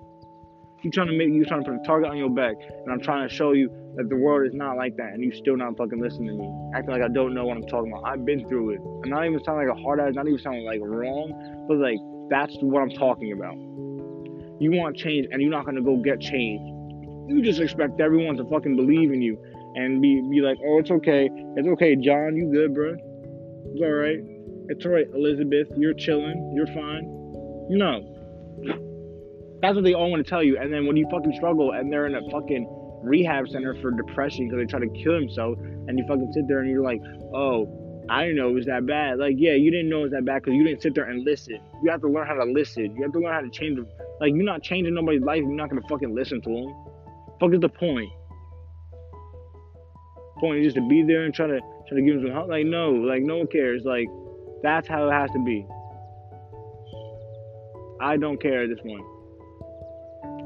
You 0.82 0.90
trying 0.90 1.08
to 1.08 1.16
make 1.16 1.28
you 1.28 1.44
trying 1.44 1.62
to 1.62 1.70
put 1.70 1.80
a 1.80 1.84
target 1.84 2.10
on 2.10 2.16
your 2.16 2.30
back, 2.30 2.54
and 2.58 2.90
I'm 2.90 3.00
trying 3.00 3.28
to 3.28 3.34
show 3.34 3.52
you 3.52 3.68
that 3.96 4.08
the 4.08 4.16
world 4.16 4.46
is 4.48 4.54
not 4.54 4.76
like 4.76 4.96
that, 4.96 5.12
and 5.12 5.22
you 5.22 5.30
still 5.32 5.56
not 5.56 5.76
fucking 5.76 6.00
listening 6.00 6.28
to 6.28 6.34
me, 6.34 6.50
acting 6.74 6.92
like 6.92 7.02
I 7.02 7.08
don't 7.08 7.34
know 7.34 7.44
what 7.44 7.56
I'm 7.56 7.66
talking 7.66 7.92
about. 7.92 8.04
I've 8.04 8.24
been 8.24 8.48
through 8.48 8.70
it. 8.70 8.80
I'm 9.04 9.10
not 9.10 9.26
even 9.26 9.42
sounding 9.44 9.68
like 9.68 9.76
a 9.76 9.80
hard 9.82 10.00
ass, 10.00 10.14
not 10.14 10.26
even 10.26 10.38
sounding 10.38 10.64
like 10.64 10.80
wrong, 10.82 11.66
but 11.68 11.76
like 11.76 11.98
that's 12.30 12.56
what 12.62 12.80
I'm 12.80 12.90
talking 12.90 13.32
about. 13.32 13.54
You 14.60 14.72
want 14.72 14.96
change, 14.96 15.26
and 15.30 15.42
you're 15.42 15.50
not 15.50 15.66
gonna 15.66 15.82
go 15.82 15.96
get 15.96 16.20
change. 16.20 16.60
You 17.28 17.42
just 17.42 17.60
expect 17.60 18.00
everyone 18.00 18.36
to 18.38 18.44
fucking 18.44 18.74
believe 18.74 19.12
in 19.12 19.20
you 19.20 19.38
and 19.74 20.00
be 20.00 20.20
be 20.30 20.40
like, 20.40 20.56
oh, 20.64 20.78
it's 20.78 20.90
okay, 20.90 21.28
it's 21.56 21.68
okay, 21.68 21.94
John, 21.94 22.36
you 22.36 22.50
good, 22.50 22.74
bro? 22.74 22.96
It's 23.72 23.82
all 23.82 23.92
right. 23.92 24.39
It's 24.70 24.86
all 24.86 24.92
right, 24.92 25.08
Elizabeth. 25.12 25.66
You're 25.76 25.94
chilling. 25.94 26.52
You're 26.54 26.68
fine. 26.68 27.02
No, 27.68 28.00
That's 29.62 29.74
what 29.74 29.82
they 29.82 29.94
all 29.94 30.10
want 30.10 30.24
to 30.24 30.30
tell 30.30 30.42
you. 30.44 30.58
And 30.58 30.72
then 30.72 30.86
when 30.86 30.96
you 30.96 31.08
fucking 31.10 31.34
struggle 31.34 31.72
and 31.72 31.92
they're 31.92 32.06
in 32.06 32.14
a 32.14 32.30
fucking 32.30 32.68
rehab 33.02 33.48
center 33.48 33.74
for 33.80 33.90
depression 33.90 34.48
because 34.48 34.62
they 34.62 34.70
try 34.70 34.78
to 34.78 35.02
kill 35.02 35.12
themselves, 35.12 35.60
and 35.60 35.98
you 35.98 36.04
fucking 36.06 36.32
sit 36.32 36.46
there 36.46 36.60
and 36.60 36.70
you're 36.70 36.84
like, 36.84 37.02
oh, 37.34 37.68
I 38.08 38.22
didn't 38.22 38.36
know 38.36 38.48
it 38.48 38.54
was 38.54 38.66
that 38.66 38.86
bad. 38.86 39.18
Like, 39.18 39.34
yeah, 39.38 39.52
you 39.52 39.70
didn't 39.70 39.88
know 39.88 40.00
it 40.00 40.02
was 40.02 40.12
that 40.12 40.24
bad 40.24 40.42
because 40.42 40.54
you 40.54 40.64
didn't 40.64 40.82
sit 40.82 40.94
there 40.94 41.04
and 41.04 41.24
listen. 41.24 41.60
You 41.82 41.90
have 41.90 42.00
to 42.02 42.08
learn 42.08 42.26
how 42.26 42.34
to 42.34 42.44
listen. 42.44 42.94
You 42.96 43.02
have 43.02 43.12
to 43.12 43.18
learn 43.18 43.34
how 43.34 43.40
to 43.40 43.50
change. 43.50 43.78
Like, 44.20 44.34
you're 44.34 44.44
not 44.44 44.62
changing 44.62 44.94
nobody's 44.94 45.22
life. 45.22 45.38
You're 45.38 45.50
not 45.50 45.68
gonna 45.68 45.82
fucking 45.88 46.14
listen 46.14 46.40
to 46.42 46.48
them. 46.48 46.74
Fuck 47.40 47.54
is 47.54 47.60
the 47.60 47.68
point? 47.68 48.10
Point 50.38 50.60
is 50.60 50.66
just 50.66 50.76
to 50.76 50.88
be 50.88 51.02
there 51.02 51.24
and 51.24 51.34
try 51.34 51.48
to 51.48 51.60
try 51.88 51.96
to 51.96 52.02
give 52.02 52.14
them 52.14 52.26
some 52.26 52.32
help. 52.32 52.48
Like, 52.48 52.66
no, 52.66 52.90
like 52.92 53.22
no 53.22 53.38
one 53.38 53.46
cares. 53.46 53.84
Like, 53.84 54.08
that's 54.62 54.88
how 54.88 55.08
it 55.08 55.12
has 55.12 55.30
to 55.32 55.44
be. 55.44 55.66
I 58.00 58.16
don't 58.16 58.40
care 58.40 58.62
at 58.62 58.68
this 58.68 58.80
point. 58.80 59.04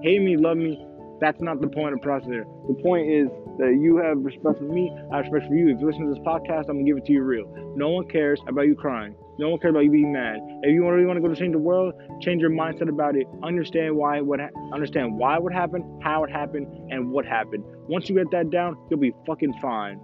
Hate 0.03 0.21
me, 0.21 0.37
love 0.37 0.57
me. 0.57 0.85
That's 1.21 1.41
not 1.41 1.61
the 1.61 1.69
point 1.69 1.95
of 1.95 2.03
process 2.03 2.29
there. 2.29 2.45
The 2.69 2.75
point 2.83 3.09
is 3.09 3.29
that 3.59 3.79
you 3.81 3.97
have 3.99 4.19
respect 4.19 4.59
for 4.59 4.65
me, 4.65 4.93
I 5.13 5.19
respect 5.21 5.47
for 5.47 5.55
you. 5.55 5.69
If 5.69 5.81
you 5.81 5.87
listen 5.87 6.07
to 6.07 6.11
this 6.13 6.23
podcast, 6.25 6.69
I'm 6.69 6.77
gonna 6.77 6.85
give 6.85 6.97
it 6.97 7.05
to 7.07 7.13
you 7.13 7.23
real. 7.23 7.47
No 7.77 7.91
one 7.91 8.09
cares 8.09 8.41
about 8.49 8.63
you 8.63 8.75
crying. 8.75 9.15
No 9.39 9.51
one 9.51 9.61
cares 9.61 9.71
about 9.73 9.85
you 9.85 9.91
being 9.91 10.13
mad. 10.13 10.39
If 10.63 10.73
you 10.73 10.89
really 10.89 11.07
want 11.07 11.17
to 11.17 11.21
go 11.21 11.29
to 11.29 11.37
change 11.37 11.53
the 11.53 11.59
world, 11.59 11.95
change 12.21 12.41
your 12.41 12.51
mindset 12.51 12.89
about 12.89 13.17
it. 13.17 13.27
Understand 13.43 13.97
why 13.97 14.21
what 14.21 14.41
ha- 14.41 14.51
understand 14.73 15.17
why 15.17 15.39
what 15.39 15.53
happened, 15.53 16.03
how 16.03 16.25
it 16.25 16.31
happened, 16.31 16.67
and 16.91 17.11
what 17.11 17.25
happened. 17.25 17.65
Once 17.89 18.09
you 18.09 18.17
get 18.17 18.31
that 18.33 18.51
down, 18.51 18.77
you'll 18.91 19.01
be 19.01 19.13
fucking 19.27 19.55
fine. 19.63 20.01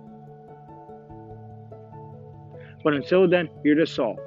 But 2.82 2.94
until 2.94 3.28
then, 3.28 3.48
you're 3.64 3.76
just 3.76 3.94
soft. 3.94 4.20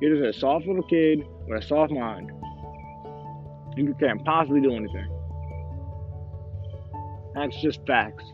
You're 0.00 0.16
just 0.16 0.36
a 0.36 0.40
soft 0.40 0.66
little 0.66 0.82
kid 0.84 1.26
with 1.46 1.62
a 1.62 1.66
soft 1.66 1.92
mind. 1.92 2.30
You 3.76 3.94
can't 3.98 4.24
possibly 4.24 4.60
do 4.60 4.74
anything. 4.74 5.08
That's 7.34 7.60
just 7.60 7.84
facts. 7.86 8.24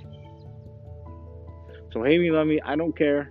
So 1.93 2.03
hate 2.03 2.21
me, 2.21 2.31
love 2.31 2.47
me, 2.47 2.61
I 2.65 2.77
don't 2.77 2.97
care. 2.97 3.31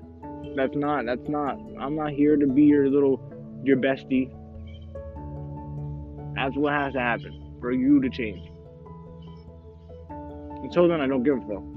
That's 0.56 0.76
not, 0.76 1.06
that's 1.06 1.28
not, 1.28 1.60
I'm 1.80 1.96
not 1.96 2.12
here 2.12 2.36
to 2.38 2.48
be 2.48 2.64
your 2.64 2.90
little, 2.90 3.22
your 3.64 3.78
bestie. 3.78 4.32
That's 6.36 6.56
what 6.56 6.74
has 6.74 6.94
to 6.94 7.00
happen 7.00 7.56
for 7.60 7.72
you 7.72 8.02
to 8.02 8.10
change. 8.10 8.50
Until 10.10 10.88
then, 10.88 11.00
I 11.02 11.08
don't 11.08 11.24
give 11.24 11.38
a 11.38 11.42
fuck. 11.42 11.75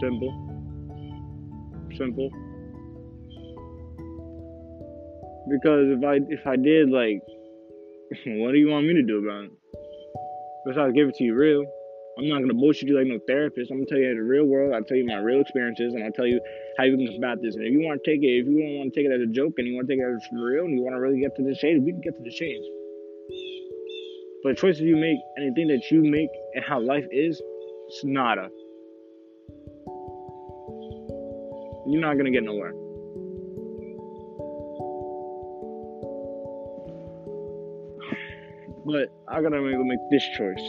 Simple. 0.00 0.32
Simple. 1.96 2.30
Because 5.50 5.92
if 5.92 6.04
I 6.04 6.18
if 6.28 6.46
I 6.46 6.56
did 6.56 6.88
like, 6.88 7.20
what 8.40 8.52
do 8.52 8.58
you 8.58 8.68
want 8.68 8.86
me 8.86 8.94
to 8.94 9.02
do 9.02 9.18
about 9.18 9.44
it? 9.44 9.52
Besides, 10.64 10.94
give 10.94 11.08
it 11.08 11.14
to 11.16 11.24
you 11.24 11.34
real. 11.34 11.64
I'm 12.18 12.28
not 12.28 12.40
gonna 12.40 12.54
bullshit 12.54 12.88
you 12.88 12.96
like 12.96 13.06
no 13.06 13.18
therapist. 13.26 13.70
I'm 13.70 13.78
gonna 13.78 13.86
tell 13.86 13.98
you 13.98 14.14
the 14.14 14.22
real 14.22 14.44
world. 14.44 14.72
I'll 14.74 14.84
tell 14.84 14.96
you 14.96 15.06
my 15.06 15.18
real 15.18 15.40
experiences, 15.40 15.92
and 15.94 16.04
I'll 16.04 16.12
tell 16.12 16.26
you 16.26 16.40
how 16.78 16.84
you 16.84 16.96
can 16.96 17.06
combat 17.06 17.38
this. 17.42 17.56
And 17.56 17.64
if 17.64 17.72
you 17.72 17.80
want 17.80 18.00
to 18.02 18.10
take 18.10 18.22
it, 18.22 18.40
if 18.40 18.46
you 18.46 18.56
don't 18.56 18.78
want 18.80 18.94
to 18.94 18.96
take 18.96 19.10
it 19.10 19.12
as 19.12 19.20
a 19.20 19.32
joke, 19.32 19.54
and 19.58 19.66
you 19.66 19.74
want 19.74 19.88
to 19.88 19.92
take 19.92 20.00
it 20.00 20.08
as 20.08 20.24
real, 20.32 20.64
and 20.64 20.72
you 20.72 20.80
want 20.80 20.96
to 20.96 21.00
really 21.00 21.20
get 21.20 21.36
to 21.36 21.42
the 21.42 21.54
change, 21.56 21.84
we 21.84 21.92
can 21.92 22.00
get 22.00 22.16
to 22.16 22.24
the 22.24 22.32
change. 22.32 22.64
But 24.42 24.56
choices 24.56 24.80
you 24.80 24.96
make, 24.96 25.20
anything 25.36 25.68
that 25.68 25.90
you 25.90 26.00
make, 26.02 26.30
and 26.54 26.64
how 26.64 26.80
life 26.80 27.04
is, 27.12 27.40
it's 27.88 28.00
nada. 28.04 28.48
You're 31.90 32.00
not 32.00 32.16
gonna 32.16 32.30
get 32.30 32.44
nowhere. 32.44 32.72
But 38.86 39.12
I 39.26 39.42
gotta 39.42 39.60
make, 39.60 39.76
make 39.76 39.98
this 40.08 40.22
choice. 40.38 40.66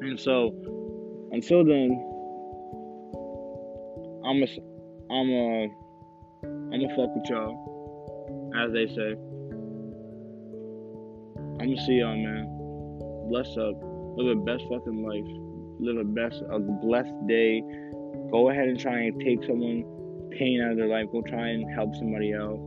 And 0.00 0.18
so, 0.18 0.52
until 1.30 1.64
then, 1.64 1.90
I'm 4.26 4.42
a, 4.42 4.48
I'm 5.10 5.30
a, 5.30 5.68
I'm 6.74 6.82
a 6.82 6.88
fuck 6.96 7.14
with 7.14 7.30
y'all, 7.30 8.52
as 8.56 8.72
they 8.72 8.88
say. 8.88 9.14
I'm 11.60 11.70
gonna 11.70 11.86
see 11.86 12.00
y'all, 12.00 12.16
man. 12.16 13.28
Bless 13.30 13.56
up. 13.56 13.74
Live 14.16 14.38
a 14.38 14.40
best 14.40 14.64
fucking 14.68 15.06
life. 15.06 15.24
Live 15.78 15.98
a 15.98 16.04
best, 16.04 16.42
a 16.50 16.58
blessed 16.58 17.14
day. 17.28 17.62
Go 18.30 18.50
ahead 18.50 18.68
and 18.68 18.78
try 18.78 19.00
and 19.00 19.18
take 19.20 19.42
someone 19.44 19.84
pain 20.30 20.60
out 20.62 20.72
of 20.72 20.76
their 20.76 20.88
life. 20.88 21.06
Go 21.12 21.22
try 21.22 21.48
and 21.48 21.64
help 21.74 21.94
somebody 21.94 22.34
out. 22.34 22.58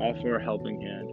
Offer 0.00 0.36
a 0.36 0.42
helping 0.42 0.80
hand. 0.80 1.10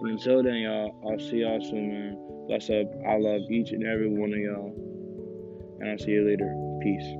But 0.00 0.10
until 0.10 0.42
then, 0.42 0.56
y'all, 0.56 0.94
I'll 1.08 1.18
see 1.18 1.38
y'all 1.38 1.60
soon, 1.60 1.88
man. 1.88 2.16
Bless 2.48 2.70
up. 2.70 2.86
I 3.08 3.18
love 3.18 3.42
each 3.50 3.72
and 3.72 3.86
every 3.86 4.08
one 4.08 4.32
of 4.32 4.38
y'all. 4.38 4.72
And 5.80 5.90
I'll 5.90 5.98
see 5.98 6.12
you 6.12 6.24
later. 6.26 6.54
Peace. 6.82 7.16